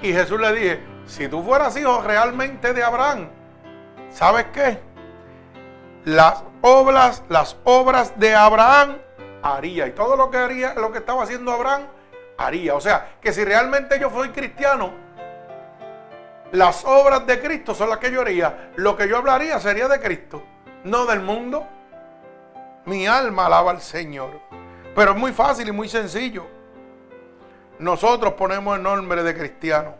[0.00, 3.28] Y Jesús le dije, si tú fueras hijo realmente de Abraham,
[4.10, 4.80] ¿sabes qué?
[6.04, 8.98] Las obras, las obras de Abraham
[9.42, 9.86] haría.
[9.86, 11.82] Y todo lo que haría, lo que estaba haciendo Abraham,
[12.38, 12.74] haría.
[12.74, 14.92] O sea, que si realmente yo soy cristiano,
[16.52, 18.72] las obras de Cristo son las que yo haría.
[18.76, 20.42] Lo que yo hablaría sería de Cristo,
[20.84, 21.66] no del mundo.
[22.86, 24.40] Mi alma alaba al Señor.
[24.94, 26.46] Pero es muy fácil y muy sencillo.
[27.78, 29.94] Nosotros ponemos el nombre de cristiano.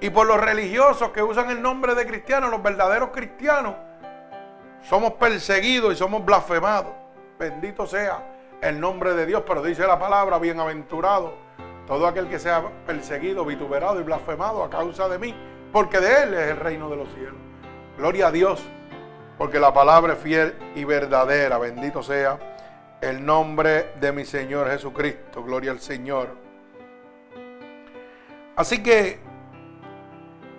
[0.00, 3.74] Y por los religiosos que usan el nombre de cristiano, los verdaderos cristianos,
[4.82, 6.92] somos perseguidos y somos blasfemados.
[7.38, 8.22] Bendito sea
[8.60, 11.34] el nombre de Dios, pero dice la palabra, bienaventurado
[11.86, 15.34] todo aquel que sea perseguido, vituperado y blasfemado a causa de mí,
[15.72, 17.34] porque de Él es el reino de los cielos.
[17.98, 18.62] Gloria a Dios,
[19.36, 21.58] porque la palabra es fiel y verdadera.
[21.58, 22.38] Bendito sea
[23.00, 25.42] el nombre de mi Señor Jesucristo.
[25.42, 26.28] Gloria al Señor.
[28.54, 29.18] Así que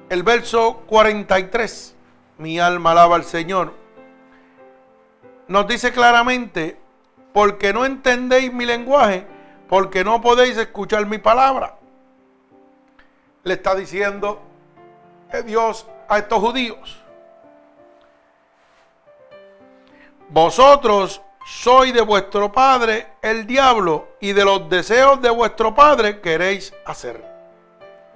[0.10, 1.96] el verso 43,
[2.40, 3.72] mi alma alaba al Señor,
[5.48, 6.78] nos dice claramente,
[7.34, 9.26] porque no entendéis mi lenguaje,
[9.68, 11.76] porque no podéis escuchar mi palabra.
[13.44, 14.42] Le está diciendo
[15.46, 17.02] Dios a estos judíos.
[20.30, 26.74] Vosotros sois de vuestro padre el diablo y de los deseos de vuestro padre queréis
[26.86, 27.24] hacer.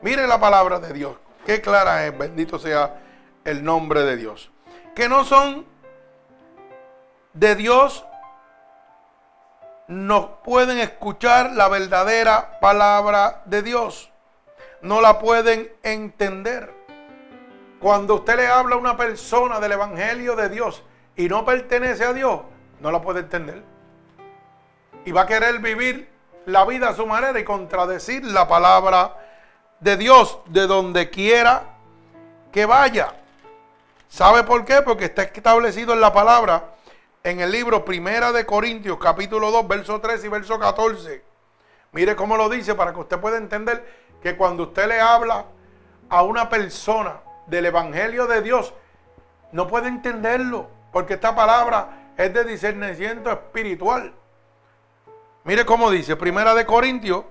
[0.02, 1.18] Mire la palabra de Dios.
[1.46, 2.18] Qué clara es.
[2.18, 3.02] Bendito sea
[3.44, 4.52] el nombre de Dios.
[4.96, 5.66] Que no son
[7.36, 8.06] de Dios
[9.88, 14.10] no pueden escuchar la verdadera palabra de Dios.
[14.82, 16.74] No la pueden entender.
[17.80, 20.82] Cuando usted le habla a una persona del Evangelio de Dios
[21.16, 22.42] y no pertenece a Dios,
[22.80, 23.62] no la puede entender.
[25.04, 26.10] Y va a querer vivir
[26.46, 29.18] la vida a su manera y contradecir la palabra
[29.80, 31.64] de Dios de donde quiera
[32.52, 33.14] que vaya.
[34.08, 34.82] ¿Sabe por qué?
[34.82, 36.75] Porque está establecido en la palabra
[37.26, 41.24] en el libro Primera de Corintios, capítulo 2, verso 3 y verso 14.
[41.92, 43.84] Mire cómo lo dice para que usted pueda entender
[44.22, 45.46] que cuando usted le habla
[46.08, 48.76] a una persona del Evangelio de Dios
[49.52, 54.14] no puede entenderlo, porque esta palabra es de discernimiento espiritual.
[55.46, 57.26] Mire cómo dice, Primera de Corintios,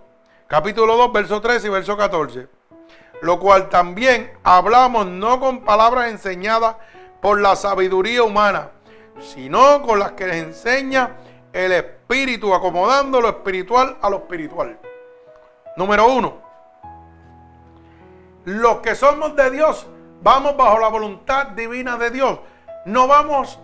[0.49, 2.49] capítulo 2, verso 13 y verso 14.
[3.21, 6.75] Lo cual también hablamos no con palabras enseñadas
[7.21, 8.71] por la sabiduría humana,
[9.21, 11.17] sino con las que les enseña
[11.53, 14.79] el Espíritu, acomodando lo espiritual a lo espiritual.
[15.77, 16.39] Número uno,
[18.45, 19.87] los que somos de Dios,
[20.23, 22.39] vamos bajo la voluntad divina de Dios.
[22.85, 23.59] No vamos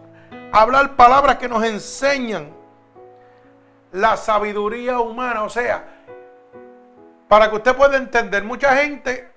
[0.52, 2.54] a hablar palabras que nos enseñan
[3.92, 5.42] la sabiduría humana.
[5.42, 5.84] O sea,
[7.28, 9.30] para que usted pueda entender, mucha gente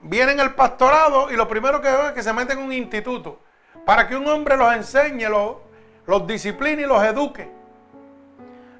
[0.00, 2.72] viene en el pastorado y lo primero que ve es que se mete en un
[2.72, 3.40] instituto
[3.88, 5.56] para que un hombre los enseñe, los,
[6.04, 7.50] los discipline y los eduque.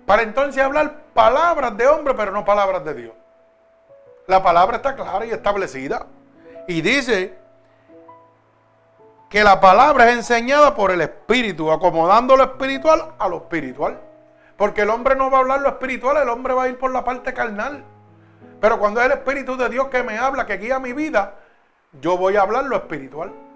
[0.05, 3.15] Para entonces hablar palabras de hombre, pero no palabras de Dios.
[4.27, 6.05] La palabra está clara y establecida.
[6.67, 7.39] Y dice
[9.31, 13.99] que la palabra es enseñada por el Espíritu, acomodando lo espiritual a lo espiritual.
[14.59, 16.93] Porque el hombre no va a hablar lo espiritual, el hombre va a ir por
[16.93, 17.83] la parte carnal.
[18.61, 21.37] Pero cuando es el Espíritu de Dios que me habla, que guía mi vida,
[21.99, 23.48] yo voy a hablar lo espiritual.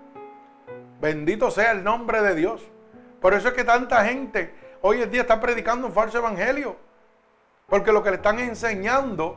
[1.02, 2.62] Bendito sea el nombre de Dios.
[3.20, 6.76] Por eso es que tanta gente hoy en día está predicando un falso evangelio.
[7.66, 9.36] Porque lo que le están enseñando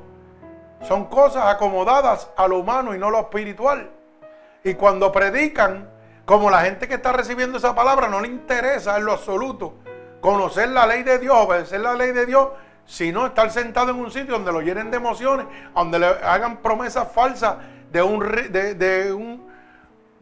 [0.84, 3.90] son cosas acomodadas a lo humano y no lo espiritual.
[4.64, 5.90] Y cuando predican,
[6.24, 9.74] como la gente que está recibiendo esa palabra no le interesa en lo absoluto
[10.22, 12.50] conocer la ley de Dios, obedecer la ley de Dios,
[12.86, 17.12] sino estar sentado en un sitio donde lo llenen de emociones, donde le hagan promesas
[17.12, 17.58] falsas
[17.92, 19.48] de un, de, un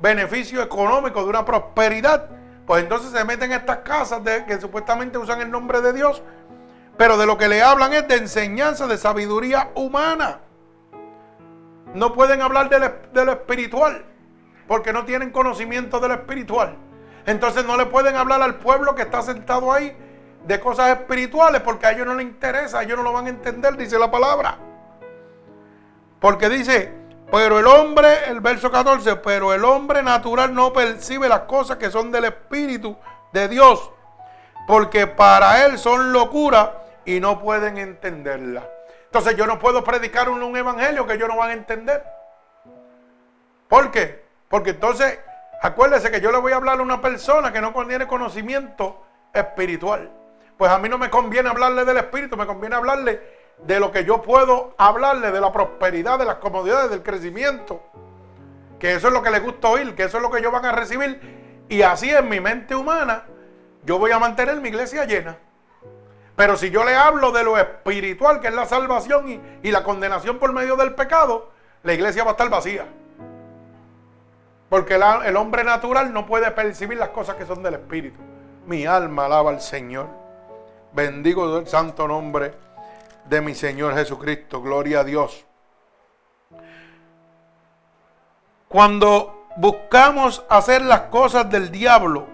[0.03, 2.29] beneficio económico, de una prosperidad,
[2.67, 6.21] pues entonces se meten en estas casas de, que supuestamente usan el nombre de Dios
[6.97, 10.39] pero de lo que le hablan es de enseñanza, de sabiduría humana.
[11.93, 14.05] No pueden hablar de lo espiritual,
[14.67, 16.77] porque no tienen conocimiento de lo espiritual.
[17.25, 19.95] Entonces no le pueden hablar al pueblo que está sentado ahí
[20.45, 23.75] de cosas espirituales, porque a ellos no les interesa, ellos no lo van a entender,
[23.77, 24.57] dice la palabra.
[26.19, 26.91] Porque dice,
[27.33, 31.89] pero el hombre, el verso 14, pero el hombre natural no percibe las cosas que
[31.89, 32.95] son del Espíritu
[33.31, 33.89] de Dios,
[34.67, 38.69] porque para él son locura y no pueden entenderla.
[39.05, 42.03] Entonces yo no puedo predicar un, evangelio que ellos no van a entender.
[43.67, 44.23] ¿Por qué?
[44.47, 45.17] Porque entonces,
[45.63, 50.07] acuérdese que yo le voy a hablar a una persona que no tiene conocimiento espiritual.
[50.55, 54.03] Pues a mí no me conviene hablarle del espíritu, me conviene hablarle de lo que
[54.03, 57.81] yo puedo hablarle, de la prosperidad, de las comodidades, del crecimiento.
[58.79, 60.65] Que eso es lo que les gusta oír, que eso es lo que ellos van
[60.65, 61.65] a recibir.
[61.69, 63.23] Y así en mi mente humana,
[63.83, 65.37] yo voy a mantener mi iglesia llena.
[66.35, 70.39] Pero si yo le hablo de lo espiritual, que es la salvación y, la condenación
[70.39, 71.51] por medio del pecado,
[71.83, 72.85] la iglesia va a estar vacía.
[74.67, 78.19] Porque el hombre natural no puede percibir las cosas que son del espíritu.
[78.65, 80.07] Mi alma alaba al Señor.
[80.91, 82.53] Bendigo el santo nombre
[83.25, 84.61] de mi Señor Jesucristo.
[84.61, 85.45] Gloria a Dios.
[88.67, 92.27] Cuando buscamos hacer las cosas del diablo,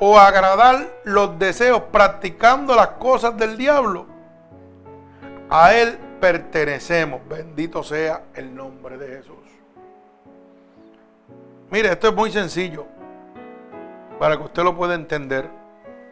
[0.00, 4.06] o agradar los deseos practicando las cosas del diablo,
[5.50, 7.20] a Él pertenecemos.
[7.28, 9.36] Bendito sea el nombre de Jesús.
[11.70, 12.86] Mire, esto es muy sencillo
[14.18, 15.50] para que usted lo pueda entender.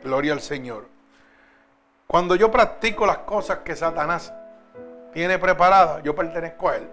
[0.04, 0.86] Gloria al Señor.
[2.10, 4.32] Cuando yo practico las cosas que Satanás
[5.12, 6.88] tiene preparadas, yo pertenezco a Él.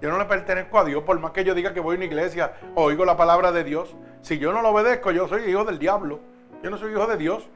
[0.00, 2.06] Yo no le pertenezco a Dios, por más que yo diga que voy a una
[2.06, 3.94] iglesia oigo la palabra de Dios.
[4.20, 6.18] Si yo no lo obedezco, yo soy hijo del diablo.
[6.60, 7.48] Yo no soy hijo de Dios.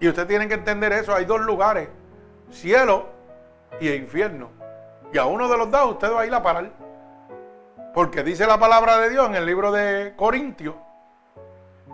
[0.00, 1.14] Y usted tiene que entender eso.
[1.14, 1.90] Hay dos lugares,
[2.50, 3.10] cielo
[3.80, 4.48] y infierno.
[5.12, 6.70] Y a uno de los dos usted va a ir a parar.
[7.92, 10.76] Porque dice la palabra de Dios en el libro de Corintios,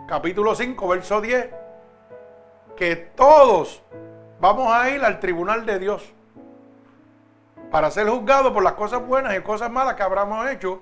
[0.07, 1.60] capítulo 5, verso 10,
[2.81, 3.83] que todos
[4.39, 6.15] vamos a ir al tribunal de Dios
[7.69, 10.81] para ser juzgado por las cosas buenas y cosas malas que habramos hecho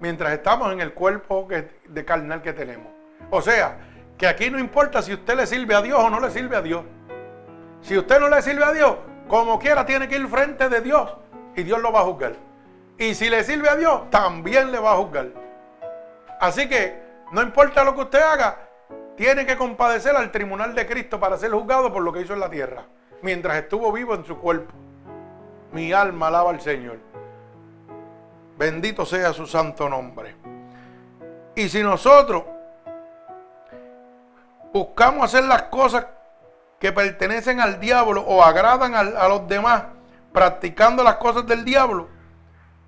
[0.00, 1.48] mientras estamos en el cuerpo
[1.88, 2.88] de carnal que tenemos.
[3.30, 3.78] O sea,
[4.18, 6.60] que aquí no importa si usted le sirve a Dios o no le sirve a
[6.60, 6.84] Dios.
[7.80, 8.94] Si usted no le sirve a Dios,
[9.26, 11.10] como quiera tiene que ir frente de Dios
[11.56, 12.34] y Dios lo va a juzgar.
[12.98, 15.28] Y si le sirve a Dios, también le va a juzgar.
[16.38, 17.02] Así que
[17.32, 18.63] no importa lo que usted haga,
[19.16, 22.40] tiene que compadecer al tribunal de Cristo para ser juzgado por lo que hizo en
[22.40, 22.84] la tierra,
[23.22, 24.72] mientras estuvo vivo en su cuerpo.
[25.72, 26.98] Mi alma alaba al Señor.
[28.56, 30.34] Bendito sea su santo nombre.
[31.54, 32.44] Y si nosotros
[34.72, 36.06] buscamos hacer las cosas
[36.80, 39.84] que pertenecen al diablo o agradan a, los demás,
[40.32, 42.08] practicando las cosas del diablo,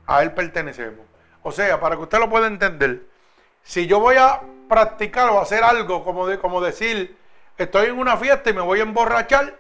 [0.07, 1.07] a él pertenecemos.
[1.43, 3.07] O sea, para que usted lo pueda entender,
[3.63, 7.17] Si yo voy a practicar o hacer algo como, de, como decir,
[7.57, 9.59] estoy en una fiesta y me voy a emborrachar,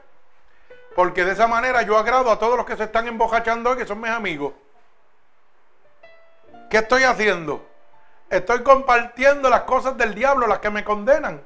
[0.95, 3.87] porque de esa manera yo agrado a todos los que se están emborrachando hoy, que
[3.87, 4.53] son mis amigos.
[6.71, 7.65] ¿Qué estoy haciendo?
[8.29, 11.43] Estoy compartiendo las cosas del diablo, las que me condenan.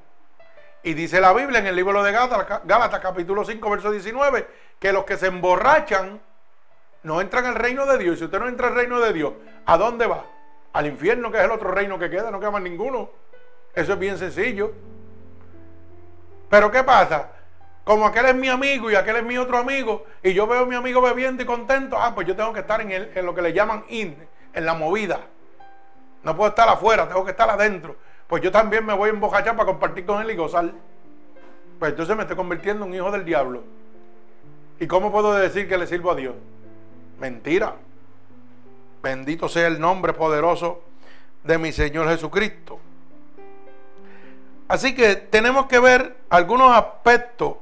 [0.83, 4.49] Y dice la Biblia en el libro de Gálatas, Gálatas capítulo 5, verso 19,
[4.79, 6.21] que los que se emborrachan
[7.03, 8.17] no entran al reino de Dios.
[8.17, 9.35] Y si usted no entra al reino de Dios,
[9.67, 10.25] ¿a dónde va?
[10.73, 13.11] Al infierno, que es el otro reino que queda, no queda más ninguno.
[13.81, 14.73] Eso es bien sencillo.
[16.51, 17.31] Pero ¿qué pasa?
[17.83, 20.67] Como aquel es mi amigo y aquel es mi otro amigo, y yo veo a
[20.67, 23.35] mi amigo bebiendo y contento, ah, pues yo tengo que estar en, el, en lo
[23.35, 24.17] que le llaman in,
[24.53, 25.21] en la movida.
[26.23, 27.97] No puedo estar afuera, tengo que estar adentro.
[28.27, 30.71] Pues yo también me voy a embojachar para compartir con él y gozar.
[31.79, 33.65] Pues entonces me estoy convirtiendo en un hijo del diablo.
[34.79, 36.35] ¿Y cómo puedo decir que le sirvo a Dios?
[37.19, 37.77] Mentira.
[39.03, 40.83] Bendito sea el nombre poderoso
[41.45, 42.79] de mi Señor Jesucristo.
[44.71, 47.57] Así que tenemos que ver algunos aspectos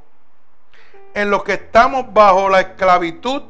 [1.15, 3.45] en los que estamos bajo la esclavitud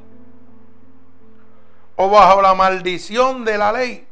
[1.96, 4.06] o bajo la maldición de la ley.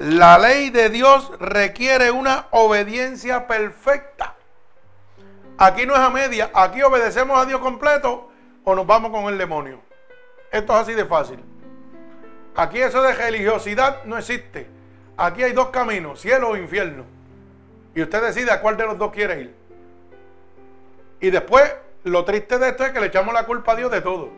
[0.00, 4.34] La ley de Dios requiere una obediencia perfecta.
[5.56, 8.32] Aquí no es a media, aquí obedecemos a Dios completo
[8.64, 9.80] o nos vamos con el demonio.
[10.50, 11.38] Esto es así de fácil.
[12.56, 14.68] Aquí eso de religiosidad no existe.
[15.16, 17.14] Aquí hay dos caminos, cielo o infierno.
[17.94, 19.54] Y usted decide a cuál de los dos quiere ir.
[21.20, 21.74] Y después,
[22.04, 24.30] lo triste de esto es que le echamos la culpa a Dios de todo.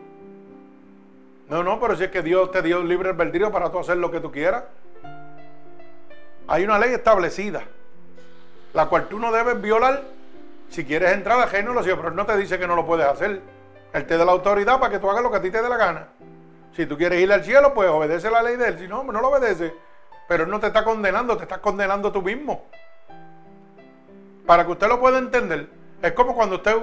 [1.49, 4.11] No, no, pero si es que Dios te dio libre albedrío para tú hacer lo
[4.11, 4.63] que tú quieras.
[6.47, 7.63] Hay una ley establecida,
[8.73, 10.03] la cual tú no debes violar
[10.69, 12.85] si quieres entrar al reino de los pero él no te dice que no lo
[12.85, 13.41] puedes hacer.
[13.93, 15.69] Él te da la autoridad para que tú hagas lo que a ti te dé
[15.69, 16.07] la gana.
[16.75, 18.79] Si tú quieres ir al cielo, pues obedece la ley de él.
[18.79, 19.73] Si no, no lo obedece.
[20.27, 22.65] Pero él no te está condenando, te estás condenando tú mismo.
[24.47, 25.67] Para que usted lo pueda entender,
[26.01, 26.73] es como cuando usted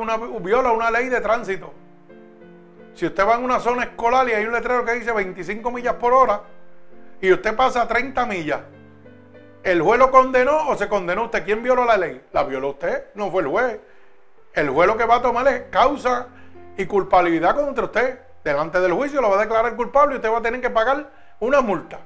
[0.43, 1.73] viola una ley de tránsito.
[2.93, 5.95] Si usted va en una zona escolar y hay un letrero que dice 25 millas
[5.95, 6.43] por hora
[7.23, 8.61] y usted pasa a 30 millas,
[9.63, 11.43] ¿el juez lo condenó o se condenó usted?
[11.43, 12.23] ¿Quién violó la ley?
[12.33, 13.07] ¿La violó usted?
[13.15, 13.81] No fue el juez.
[14.53, 16.27] El juez lo que va a tomar es causa
[16.77, 18.19] y culpabilidad contra usted.
[18.45, 21.09] Delante del juicio lo va a declarar culpable y usted va a tener que pagar
[21.41, 21.99] una multa.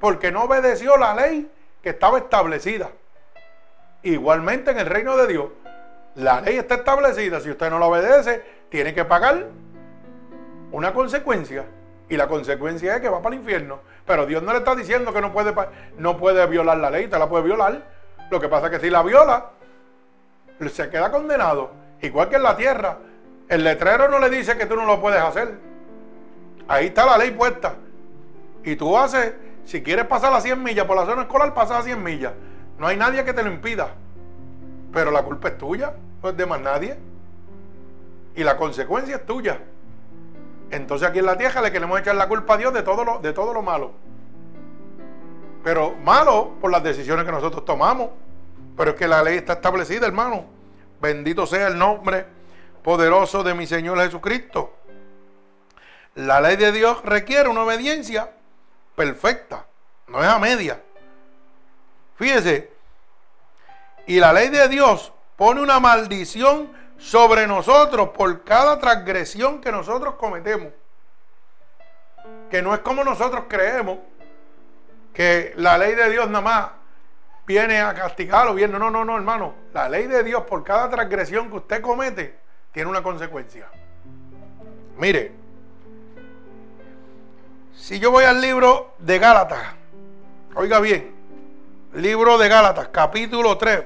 [0.00, 1.48] Porque no obedeció la ley
[1.80, 2.90] que estaba establecida.
[4.06, 5.48] Igualmente en el reino de Dios,
[6.14, 7.40] la ley está establecida.
[7.40, 9.48] Si usted no la obedece, tiene que pagar
[10.70, 11.64] una consecuencia.
[12.08, 13.80] Y la consecuencia es que va para el infierno.
[14.06, 15.52] Pero Dios no le está diciendo que no puede,
[15.98, 17.82] no puede violar la ley, usted la puede violar.
[18.30, 19.50] Lo que pasa es que si la viola,
[20.70, 21.72] se queda condenado.
[22.00, 22.98] Igual que en la tierra.
[23.48, 25.52] El letrero no le dice que tú no lo puedes hacer.
[26.68, 27.74] Ahí está la ley puesta.
[28.62, 29.34] Y tú haces,
[29.64, 32.32] si quieres pasar a 100 millas por la zona escolar, pasas a 100 millas.
[32.78, 33.94] No hay nadie que te lo impida.
[34.92, 36.96] Pero la culpa es tuya, no es de más nadie.
[38.34, 39.60] Y la consecuencia es tuya.
[40.70, 43.18] Entonces aquí en la tierra le queremos echar la culpa a Dios de todo lo,
[43.18, 43.92] de todo lo malo.
[45.62, 48.10] Pero malo por las decisiones que nosotros tomamos.
[48.76, 50.44] Pero es que la ley está establecida, hermano.
[51.00, 52.26] Bendito sea el nombre
[52.82, 54.72] poderoso de mi Señor Jesucristo.
[56.14, 58.30] La ley de Dios requiere una obediencia
[58.94, 59.66] perfecta,
[60.08, 60.80] no es a media.
[62.16, 62.70] Fíjese,
[64.06, 70.14] y la ley de Dios pone una maldición sobre nosotros por cada transgresión que nosotros
[70.14, 70.72] cometemos.
[72.50, 73.98] Que no es como nosotros creemos,
[75.12, 76.66] que la ley de Dios nada más
[77.46, 78.70] viene a castigarlo bien.
[78.72, 79.54] No, no, no, hermano.
[79.72, 82.38] La ley de Dios por cada transgresión que usted comete
[82.72, 83.68] tiene una consecuencia.
[84.98, 85.32] Mire,
[87.74, 89.74] si yo voy al libro de Gálatas,
[90.54, 91.15] oiga bien,
[91.96, 93.84] libro de Gálatas, capítulo 3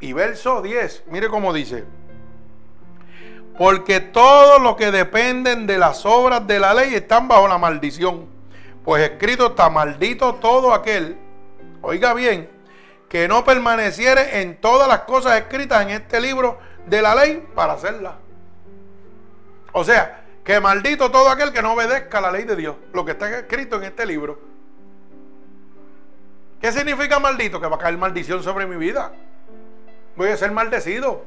[0.00, 1.84] y verso 10, mire cómo dice.
[3.56, 8.26] Porque todos los que dependen de las obras de la ley están bajo la maldición.
[8.84, 11.16] Pues escrito está maldito todo aquel,
[11.80, 12.50] oiga bien,
[13.08, 17.72] que no permaneciere en todas las cosas escritas en este libro de la ley para
[17.72, 18.16] hacerlas.
[19.72, 23.12] O sea, que maldito todo aquel que no obedezca la ley de Dios, lo que
[23.12, 24.55] está escrito en este libro.
[26.60, 27.60] ¿Qué significa maldito?
[27.60, 29.12] Que va a caer maldición sobre mi vida.
[30.16, 31.24] Voy a ser maldecido.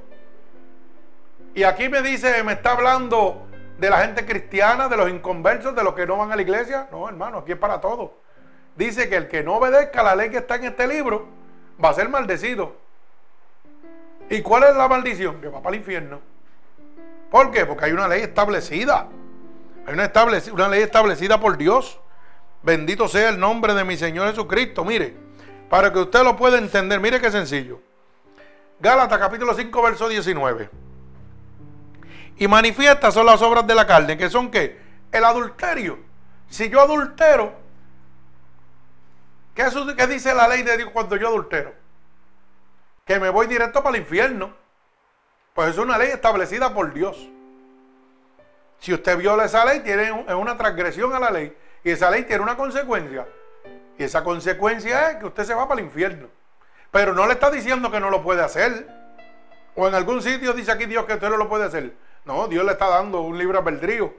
[1.54, 5.84] Y aquí me dice, me está hablando de la gente cristiana, de los inconversos, de
[5.84, 6.88] los que no van a la iglesia.
[6.92, 8.14] No, hermano, aquí es para todo.
[8.76, 11.28] Dice que el que no obedezca la ley que está en este libro
[11.84, 12.76] va a ser maldecido.
[14.30, 15.42] ¿Y cuál es la maldición?
[15.42, 16.20] Que va para el infierno.
[17.32, 17.66] ¿Por qué?
[17.66, 19.08] Porque hay una ley establecida.
[19.86, 20.12] Hay una,
[20.54, 22.00] una ley establecida por Dios.
[22.62, 24.84] Bendito sea el nombre de mi Señor Jesucristo.
[24.84, 25.16] Mire,
[25.70, 27.80] Para que usted lo pueda entender, mire qué sencillo.
[28.80, 30.70] Gálatas capítulo 5, verso 19.
[32.38, 34.80] Y manifiestas son las obras de la carne, que son qué?
[35.12, 36.00] El adulterio.
[36.50, 37.54] Si yo adultero,
[39.54, 41.74] ¿qué, ¿qué dice la ley de Dios cuando yo adultero?
[43.06, 44.54] Que me voy directo para el infierno.
[45.54, 47.18] Pues es una ley establecida por Dios.
[48.80, 51.56] Si usted viola esa ley, tiene una transgresión a la ley.
[51.84, 53.28] Y esa ley tiene una consecuencia.
[53.98, 56.28] Y esa consecuencia es que usted se va para el infierno.
[56.92, 58.88] Pero no le está diciendo que no lo puede hacer.
[59.76, 61.94] O en algún sitio dice aquí Dios que usted no lo puede hacer.
[62.26, 64.14] No, Dios le está dando un libre albedrío.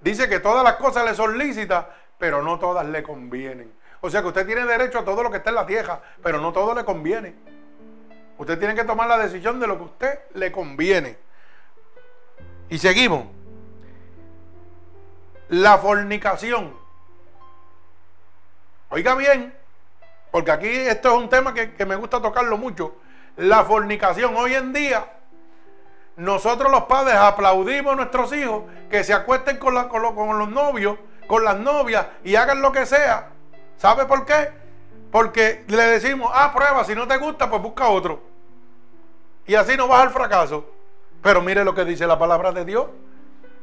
[0.00, 1.86] Dice que todas las cosas le son lícitas,
[2.18, 3.72] pero no todas le convienen.
[4.00, 6.40] O sea que usted tiene derecho a todo lo que está en la tierra, pero
[6.40, 7.34] no todo le conviene.
[8.36, 11.16] Usted tiene que tomar la decisión de lo que a usted le conviene.
[12.68, 13.41] Y seguimos.
[15.52, 16.72] La fornicación.
[18.88, 19.54] Oiga bien,
[20.30, 22.96] porque aquí esto es un tema que, me gusta tocarlo mucho.
[23.36, 24.34] La fornicación.
[24.34, 25.04] Hoy en día,
[26.16, 30.96] nosotros los padres aplaudimos a nuestros hijos que se acuesten con, con los novios,
[31.26, 33.28] con las novias y hagan lo que sea.
[33.76, 34.48] ¿Sabe por qué?
[35.10, 38.22] Porque le decimos, ah, prueba, si no te gusta, pues busca otro.
[39.46, 40.64] Y así no vas al fracaso.
[41.20, 42.86] Pero mire lo que dice la palabra de Dios.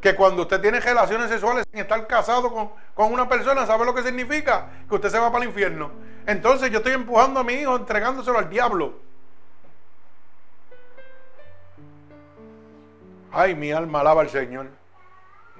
[0.01, 3.93] Que cuando usted tiene relaciones sexuales sin estar casado con, con una persona, ¿sabe lo
[3.93, 4.67] que significa?
[4.87, 5.91] Que usted se va para el infierno.
[6.25, 8.93] Entonces yo estoy empujando a mi hijo, entregándoselo al diablo.
[13.31, 14.67] Ay, mi alma alaba al Señor.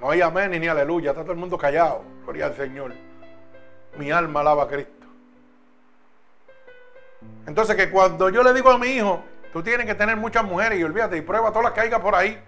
[0.00, 1.10] No hay amén ni aleluya.
[1.10, 2.02] Está todo el mundo callado.
[2.24, 2.94] Gloria al Señor.
[3.96, 5.06] Mi alma alaba a Cristo.
[7.46, 9.22] Entonces que cuando yo le digo a mi hijo,
[9.52, 12.40] Tú tienes que tener muchas mujeres y olvídate y prueba todas las que por ahí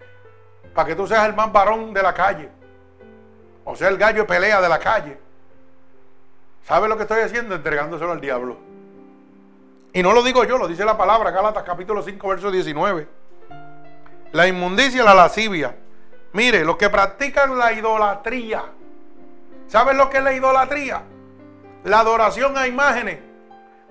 [0.74, 2.48] para que tú seas el más varón de la calle.
[3.64, 5.18] O sea, el gallo pelea de la calle.
[6.64, 7.54] ¿Sabes lo que estoy haciendo?
[7.54, 8.56] Entregándoselo al diablo.
[9.92, 13.08] Y no lo digo yo, lo dice la palabra, Gálatas capítulo 5, verso 19.
[14.32, 15.76] La inmundicia, la lascivia.
[16.32, 18.64] Mire, los que practican la idolatría.
[19.68, 21.02] ¿Saben lo que es la idolatría?
[21.84, 23.18] La adoración a imágenes.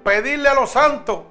[0.03, 1.21] Pedirle a los santos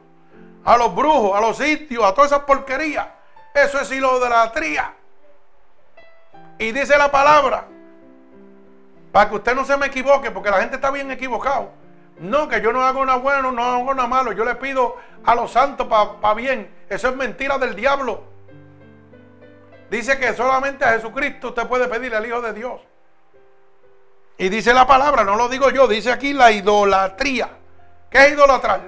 [0.65, 3.07] a los brujos, a los sitios, a todas esas porquerías.
[3.55, 4.95] Eso es idolatría.
[6.61, 7.65] Y dice la palabra,
[9.11, 11.71] para que usted no se me equivoque, porque la gente está bien equivocado.
[12.19, 14.33] No, que yo no hago nada bueno, no hago nada malo.
[14.33, 16.71] Yo le pido a los santos para bien.
[16.91, 18.25] Eso es mentira del diablo.
[19.91, 22.79] Dice que solamente a Jesucristo usted puede pedirle al Hijo de Dios.
[24.37, 27.49] Y dice la palabra, no lo digo yo, dice aquí la idolatría.
[28.11, 28.83] ¿Qué es idolatrar?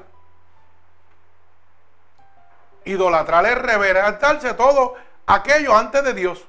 [2.84, 4.94] Idolatrar es reverentarse todo
[5.26, 6.46] aquello antes de Dios.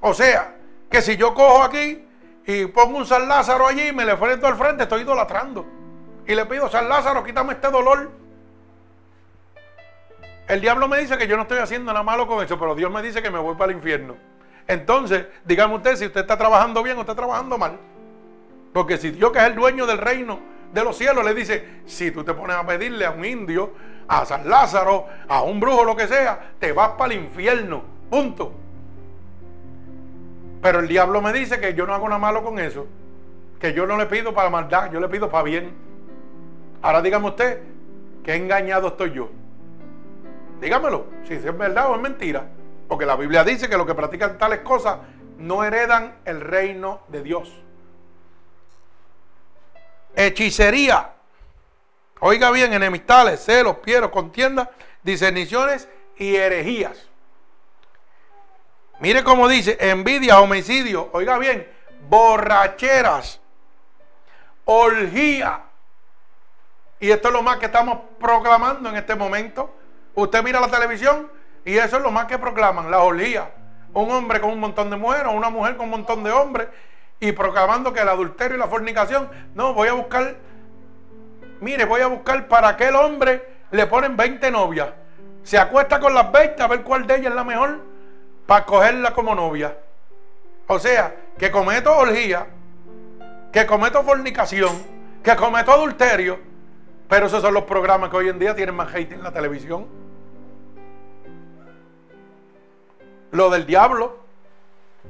[0.00, 0.56] O sea,
[0.90, 2.04] que si yo cojo aquí
[2.46, 5.66] y pongo un San Lázaro allí y me le frento al frente, estoy idolatrando.
[6.26, 8.10] Y le pido, San Lázaro, quítame este dolor.
[10.48, 12.90] El diablo me dice que yo no estoy haciendo nada malo con eso, pero Dios
[12.90, 14.16] me dice que me voy para el infierno.
[14.66, 17.78] Entonces, dígame usted si usted está trabajando bien o está trabajando mal.
[18.72, 20.40] Porque si Dios, que es el dueño del reino
[20.72, 23.72] de los cielos, le dice, si tú te pones a pedirle a un indio,
[24.08, 27.82] a San Lázaro, a un brujo, lo que sea, te vas para el infierno.
[28.08, 28.52] Punto.
[30.62, 32.86] Pero el diablo me dice que yo no hago nada malo con eso.
[33.58, 35.72] Que yo no le pido para maldad, yo le pido para bien.
[36.82, 37.62] Ahora dígame usted,
[38.24, 39.30] ¿qué engañado estoy yo?
[40.60, 42.44] Dígamelo, si es verdad o es mentira.
[42.88, 44.98] Porque la Biblia dice que los que practican tales cosas
[45.38, 47.62] no heredan el reino de Dios.
[50.14, 51.12] Hechicería.
[52.20, 54.68] Oiga bien, enemistades, celos, pieros, contiendas,
[55.02, 57.09] discerniciones y herejías.
[59.00, 61.66] Mire cómo dice, envidia, homicidio, oiga bien,
[62.08, 63.40] borracheras,
[64.64, 65.62] orgía.
[67.00, 69.74] Y esto es lo más que estamos proclamando en este momento.
[70.14, 71.30] Usted mira la televisión
[71.64, 73.50] y eso es lo más que proclaman, la orgía.
[73.94, 76.68] Un hombre con un montón de mujeres, una mujer con un montón de hombres,
[77.18, 80.36] y proclamando que el adulterio y la fornicación, no, voy a buscar
[81.60, 84.88] mire, voy a buscar para aquel hombre, le ponen 20 novias.
[85.42, 87.89] Se acuesta con las 20 a ver cuál de ellas es la mejor
[88.50, 89.78] para cogerla como novia.
[90.66, 92.48] O sea, que cometo orgía,
[93.52, 94.72] que cometo fornicación,
[95.22, 96.36] que cometo adulterio,
[97.08, 99.86] pero esos son los programas que hoy en día tienen más hate en la televisión.
[103.30, 104.18] Lo del diablo.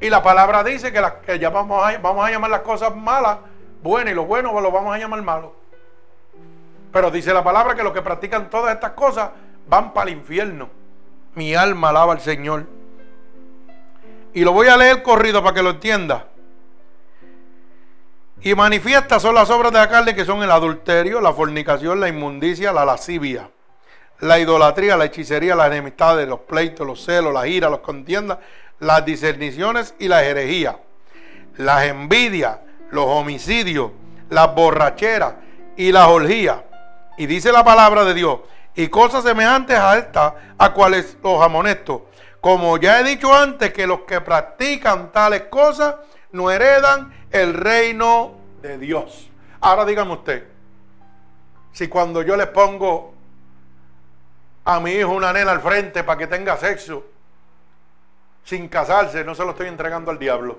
[0.03, 3.39] Y la palabra dice que, que ya vamos a, vamos a llamar las cosas malas
[3.83, 5.55] buenas y lo bueno lo vamos a llamar malo.
[6.93, 9.31] Pero dice la palabra que los que practican todas estas cosas
[9.67, 10.69] van para el infierno.
[11.35, 12.80] Mi alma alaba al Señor.
[14.33, 16.27] Y lo voy a leer corrido para que lo entienda.
[18.43, 22.09] Y manifiestas son las obras de la carne que son el adulterio, la fornicación, la
[22.09, 23.51] inmundicia, la lascivia,
[24.21, 28.39] la idolatría, la hechicería, la enemistad, los pleitos, los celos, la ira, las contiendas,
[28.79, 30.79] las discerniciones y la herejía,
[31.59, 32.59] las envidias,
[32.91, 33.91] los homicidios,
[34.31, 35.35] las borracheras
[35.77, 36.61] y las orgías.
[37.19, 38.41] Y dice la palabra de Dios,
[38.75, 42.07] y cosas semejantes a estas, a cuales los amonesto.
[42.41, 45.97] Como ya he dicho antes, que los que practican tales cosas
[46.33, 49.31] no heredan el reino de Dios.
[49.61, 50.47] Ahora dígame usted,
[51.73, 53.15] si cuando yo le pongo
[54.65, 57.05] a mi hijo una nena al frente para que tenga sexo,
[58.45, 60.59] sin casarse, no se lo estoy entregando al diablo.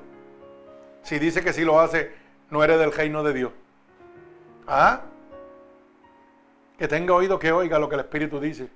[1.03, 2.13] Si dice que si lo hace,
[2.49, 3.51] no eres del reino de Dios.
[4.67, 5.01] ¿Ah?
[6.77, 8.69] Que tenga oído que oiga lo que el Espíritu dice.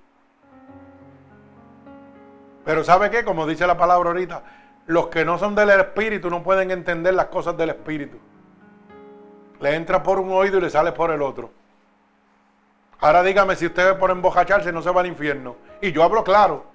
[2.65, 3.23] Pero ¿sabe qué?
[3.23, 4.43] Como dice la palabra ahorita,
[4.87, 8.17] los que no son del Espíritu no pueden entender las cosas del Espíritu.
[9.61, 11.51] Le entra por un oído y le sale por el otro.
[12.99, 15.55] Ahora dígame si usted por embojacharse no se va al infierno.
[15.79, 16.65] Y yo hablo claro.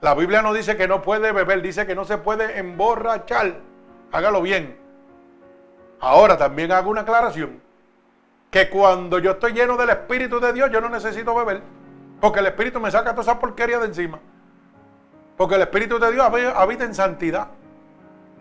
[0.00, 3.60] La Biblia no dice que no puede beber, dice que no se puede emborrachar.
[4.12, 4.78] Hágalo bien.
[6.00, 7.60] Ahora también hago una aclaración.
[8.50, 11.62] Que cuando yo estoy lleno del Espíritu de Dios, yo no necesito beber.
[12.20, 14.18] Porque el Espíritu me saca toda esa porquería de encima.
[15.36, 17.48] Porque el Espíritu de Dios habita en santidad.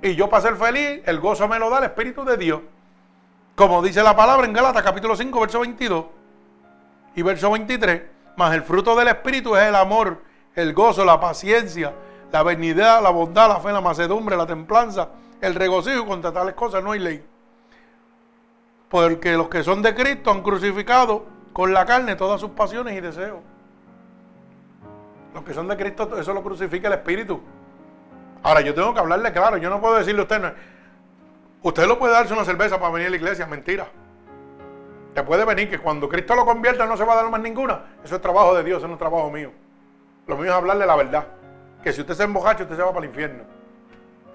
[0.01, 2.61] Y yo para ser feliz, el gozo me lo da el Espíritu de Dios.
[3.55, 6.05] Como dice la palabra en Gálatas capítulo 5, verso 22
[7.15, 8.01] y verso 23.
[8.37, 10.21] Más el fruto del Espíritu es el amor,
[10.55, 11.93] el gozo, la paciencia,
[12.31, 15.09] la benignidad, la bondad, la fe, la macedumbre, la templanza,
[15.41, 16.05] el regocijo.
[16.05, 17.25] Contra tales cosas no hay ley.
[18.89, 23.01] Porque los que son de Cristo han crucificado con la carne todas sus pasiones y
[23.01, 23.39] deseos.
[25.35, 27.41] Los que son de Cristo, eso lo crucifica el Espíritu.
[28.41, 29.57] Ahora, yo tengo que hablarle claro.
[29.57, 30.53] Yo no puedo decirle a usted,
[31.61, 33.45] usted lo puede darse una cerveza para venir a la iglesia.
[33.45, 33.85] Mentira.
[35.13, 37.97] Te puede venir que cuando Cristo lo convierta no se va a dar más ninguna.
[38.01, 39.51] Eso es trabajo de Dios, eso no es trabajo mío.
[40.25, 41.27] Lo mío es hablarle la verdad.
[41.83, 43.43] Que si usted se embojacha, usted se va para el infierno.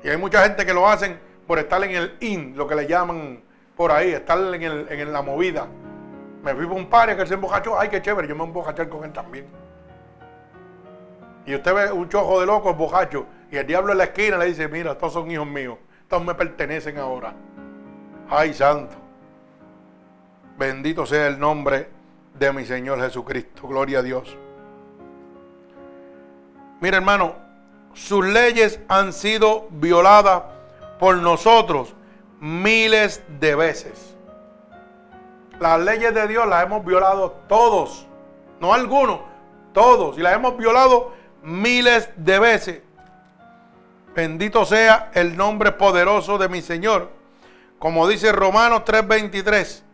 [0.04, 2.86] Y hay mucha gente que lo hacen por estar en el in, lo que le
[2.86, 3.42] llaman
[3.74, 5.66] por ahí, estar en, la movida.
[6.44, 7.80] Me por un par que él se embojachó.
[7.80, 9.59] Ay, qué chévere, yo me voy a embojachar con él también.
[11.46, 14.46] Y usted ve un chojo de locos bojacho y el diablo en la esquina le
[14.46, 17.34] dice, mira, estos son hijos míos, estos me pertenecen ahora.
[18.28, 18.96] Ay, santo.
[20.56, 21.88] Bendito sea el nombre
[22.38, 23.66] de mi Señor Jesucristo.
[23.66, 24.36] Gloria a Dios.
[26.80, 27.34] Mira, hermano,
[27.94, 30.42] sus leyes han sido violadas
[30.98, 31.94] por nosotros
[32.40, 34.16] miles de veces.
[35.58, 38.06] Las leyes de Dios las hemos violado todos,
[38.60, 39.20] no algunos,
[39.72, 40.16] todos.
[40.16, 41.12] Y las hemos violado
[41.42, 42.82] miles de veces.
[44.14, 47.10] Bendito sea el nombre poderoso de mi Señor.
[47.78, 49.84] Como dice Romanos 3:23.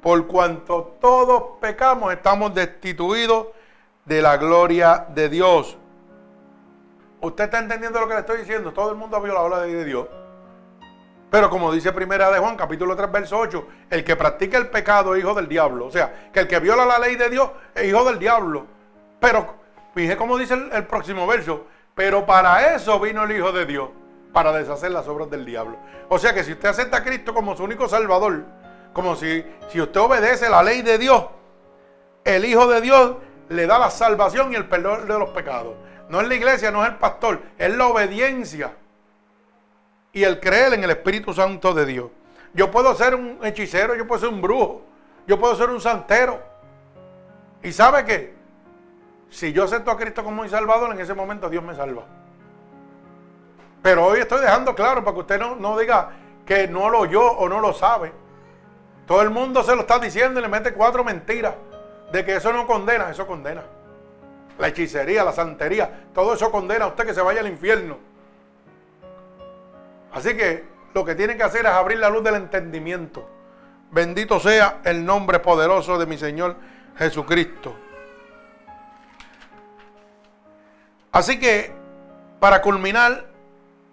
[0.00, 3.48] Por cuanto todos pecamos, estamos destituidos
[4.04, 5.76] de la gloria de Dios.
[7.20, 8.72] ¿Usted está entendiendo lo que le estoy diciendo?
[8.72, 10.08] Todo el mundo ha violado la ley de Dios.
[11.30, 15.14] Pero como dice Primera de Juan, capítulo 3, verso 8, el que practica el pecado
[15.14, 15.86] es hijo del diablo.
[15.86, 18.66] O sea, que el que viola la ley de Dios es hijo del diablo.
[19.20, 19.61] Pero
[19.94, 21.66] Fíjese cómo dice el, próximo verso.
[21.94, 23.90] Pero para eso vino el Hijo de Dios,
[24.32, 25.76] para deshacer las obras del diablo.
[26.08, 28.44] O sea que si usted acepta a Cristo como su único Salvador,
[28.92, 31.26] como si, si usted obedece la ley de Dios,
[32.24, 33.16] el Hijo de Dios
[33.48, 35.74] le da la salvación y el perdón de los pecados.
[36.08, 38.72] No es la iglesia, no es el pastor, es la obediencia
[40.12, 42.10] y el creer en el Espíritu Santo de Dios.
[42.54, 44.82] Yo puedo ser un hechicero, yo puedo ser un brujo,
[45.26, 46.40] yo puedo ser un santero.
[47.62, 48.41] ¿Y sabe qué?
[49.32, 52.02] Si yo acepto a Cristo como mi Salvador, en ese momento Dios me salva.
[53.80, 56.10] Pero hoy estoy dejando claro para que usted no, diga
[56.44, 58.12] que no lo oyó o no lo sabe.
[59.06, 61.54] Todo el mundo se lo está diciendo y le mete cuatro mentiras
[62.12, 63.62] de que eso no condena, eso condena.
[64.58, 67.96] La hechicería, la santería, todo eso condena a usted que se vaya al infierno.
[70.12, 70.62] Así que
[70.92, 73.26] lo que tiene que hacer es abrir la luz del entendimiento.
[73.90, 76.56] Bendito sea el nombre poderoso de mi Señor
[76.98, 77.74] Jesucristo.
[81.12, 81.70] Así que,
[82.40, 83.26] para culminar,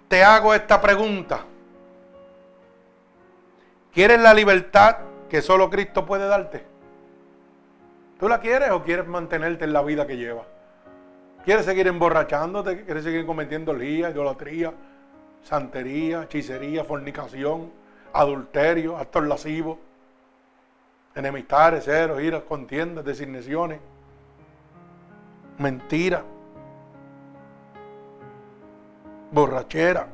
[0.07, 1.41] te hago esta pregunta.
[3.93, 4.97] ¿Quieres la libertad
[5.29, 6.65] que solo Cristo puede darte?
[8.17, 10.45] ¿Tú la quieres o quieres mantenerte en la vida que llevas?
[11.43, 12.85] ¿Quieres seguir emborrachándote?
[12.85, 14.73] ¿Quieres seguir cometiendo lía, idolatría,
[15.43, 17.69] santería, hechicería, fornicación,
[18.13, 19.77] adulterio, actos lascivos,
[21.15, 23.79] enemistades, ceros, iras, contiendas, designaciones,
[25.57, 26.23] mentiras?
[29.31, 30.07] Borrachera.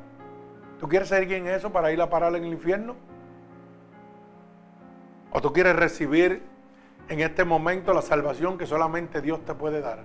[0.80, 2.96] ¿Tú quieres ser quien eso para ir a parar en el infierno?
[5.32, 6.44] ¿O tú quieres recibir
[7.10, 10.04] en este momento la salvación que solamente Dios te puede dar?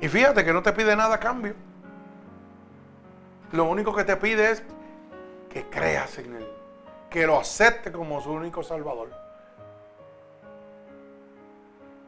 [0.00, 1.54] Y fíjate que no te pide nada a cambio.
[3.52, 4.64] Lo único que te pide es
[5.48, 6.46] que creas en Él,
[7.10, 9.10] que lo acepte como su único Salvador.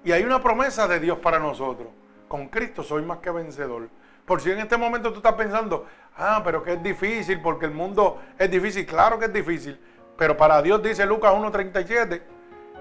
[0.02, 1.88] Y hay una promesa de Dios para nosotros.
[2.28, 3.88] Con Cristo soy más que vencedor.
[4.24, 7.72] Por si en este momento tú estás pensando, ah, pero que es difícil porque el
[7.72, 8.86] mundo es difícil.
[8.86, 9.78] Claro que es difícil.
[10.16, 12.22] Pero para Dios dice Lucas 1.37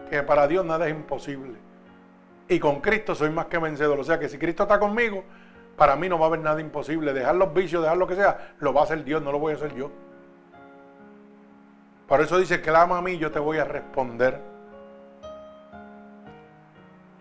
[0.10, 1.58] que para Dios nada es imposible.
[2.48, 4.00] Y con Cristo soy más que vencedor.
[4.00, 5.24] O sea que si Cristo está conmigo,
[5.76, 7.14] para mí no va a haber nada imposible.
[7.14, 9.54] Dejar los vicios, dejar lo que sea, lo va a hacer Dios, no lo voy
[9.54, 9.91] a hacer yo.
[12.08, 14.39] Por eso dice, clama a mí, yo te voy a responder.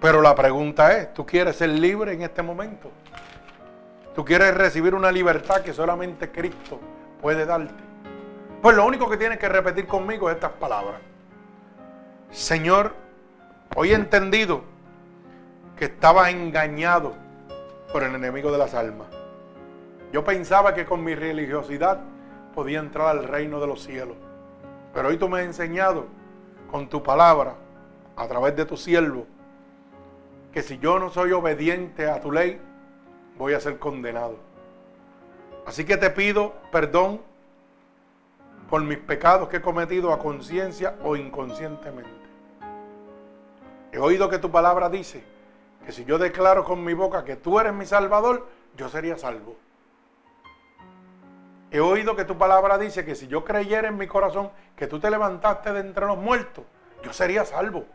[0.00, 2.90] Pero la pregunta es, ¿tú quieres ser libre en este momento?
[4.14, 6.78] ¿Tú quieres recibir una libertad que solamente Cristo
[7.20, 7.82] puede darte?
[8.60, 11.00] Pues lo único que tienes que repetir conmigo es estas palabras.
[12.30, 12.94] Señor,
[13.74, 14.62] hoy he entendido
[15.76, 17.14] que estaba engañado
[17.92, 19.08] por el enemigo de las almas.
[20.12, 22.00] Yo pensaba que con mi religiosidad
[22.54, 24.16] podía entrar al reino de los cielos.
[24.92, 26.06] Pero hoy tú me has enseñado
[26.70, 27.54] con tu palabra,
[28.14, 29.26] a través de tu siervo,
[30.52, 32.60] que si yo no soy obediente a tu ley,
[33.42, 34.36] voy a ser condenado.
[35.66, 37.20] Así que te pido perdón
[38.70, 42.10] por mis pecados que he cometido a conciencia o inconscientemente.
[43.90, 45.24] He oído que tu palabra dice
[45.84, 49.56] que si yo declaro con mi boca que tú eres mi salvador, yo sería salvo.
[51.72, 55.00] He oído que tu palabra dice que si yo creyera en mi corazón que tú
[55.00, 56.64] te levantaste de entre los muertos,
[57.02, 57.86] yo sería salvo.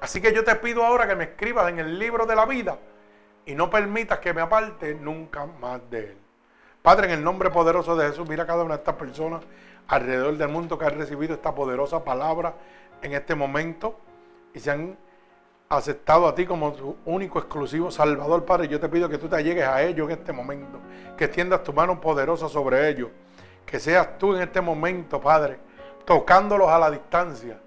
[0.00, 2.78] Así que yo te pido ahora que me escribas en el libro de la vida
[3.48, 6.18] y no permitas que me aparte nunca más de él.
[6.82, 9.42] Padre, en el nombre poderoso de Jesús, mira a cada una de estas personas
[9.86, 12.54] alrededor del mundo que han recibido esta poderosa palabra
[13.00, 13.98] en este momento
[14.52, 14.98] y se han
[15.70, 18.68] aceptado a ti como tu único exclusivo Salvador, Padre.
[18.68, 20.78] Yo te pido que tú te llegues a ellos en este momento,
[21.16, 23.08] que extiendas tu mano poderosa sobre ellos,
[23.64, 25.58] que seas tú en este momento, Padre,
[26.04, 27.58] tocándolos a la distancia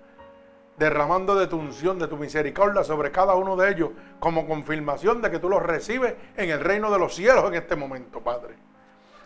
[0.81, 5.29] derramando de tu unción, de tu misericordia sobre cada uno de ellos, como confirmación de
[5.29, 8.55] que tú los recibes en el reino de los cielos en este momento, Padre.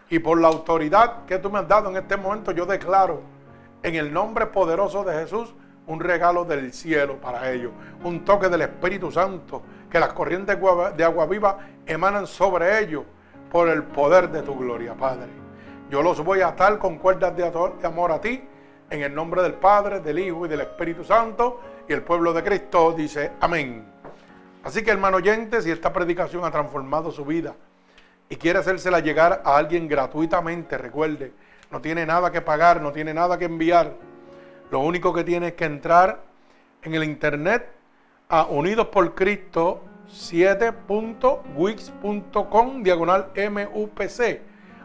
[0.10, 3.22] Y por la autoridad que tú me has dado en este momento, yo declaro
[3.84, 5.56] en el nombre poderoso de Jesús
[5.88, 7.72] un regalo del cielo para ellos,
[8.04, 10.58] un toque del Espíritu Santo, que las corrientes
[10.98, 13.06] de agua viva emanan sobre ellos
[13.50, 15.30] por el poder de tu gloria, Padre.
[15.90, 18.44] Yo los voy a atar con cuerdas de amor a ti
[18.96, 21.62] en el nombre del Padre, del Hijo y del Espíritu Santo.
[21.88, 23.86] Y el pueblo de Cristo dice amén.
[24.64, 27.54] Así que hermano oyente, si esta predicación ha transformado su vida
[28.28, 31.32] y quiere hacérsela llegar a alguien gratuitamente, recuerde,
[31.70, 33.94] no tiene nada que pagar, no tiene nada que enviar.
[34.72, 36.24] Lo único que tiene es que entrar
[36.82, 37.70] en el internet
[38.30, 44.42] a Unidos por Cristo 7.wix.com diagonal MUPC.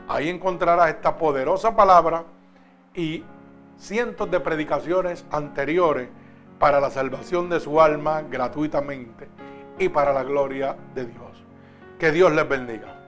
[0.09, 2.25] Ahí encontrarás esta poderosa palabra
[2.95, 3.25] y
[3.81, 6.09] cientos de predicaciones anteriores
[6.59, 9.29] para la salvación de su alma gratuitamente
[9.79, 11.45] y para la gloria de Dios.
[11.99, 13.00] Que Dios les bendiga.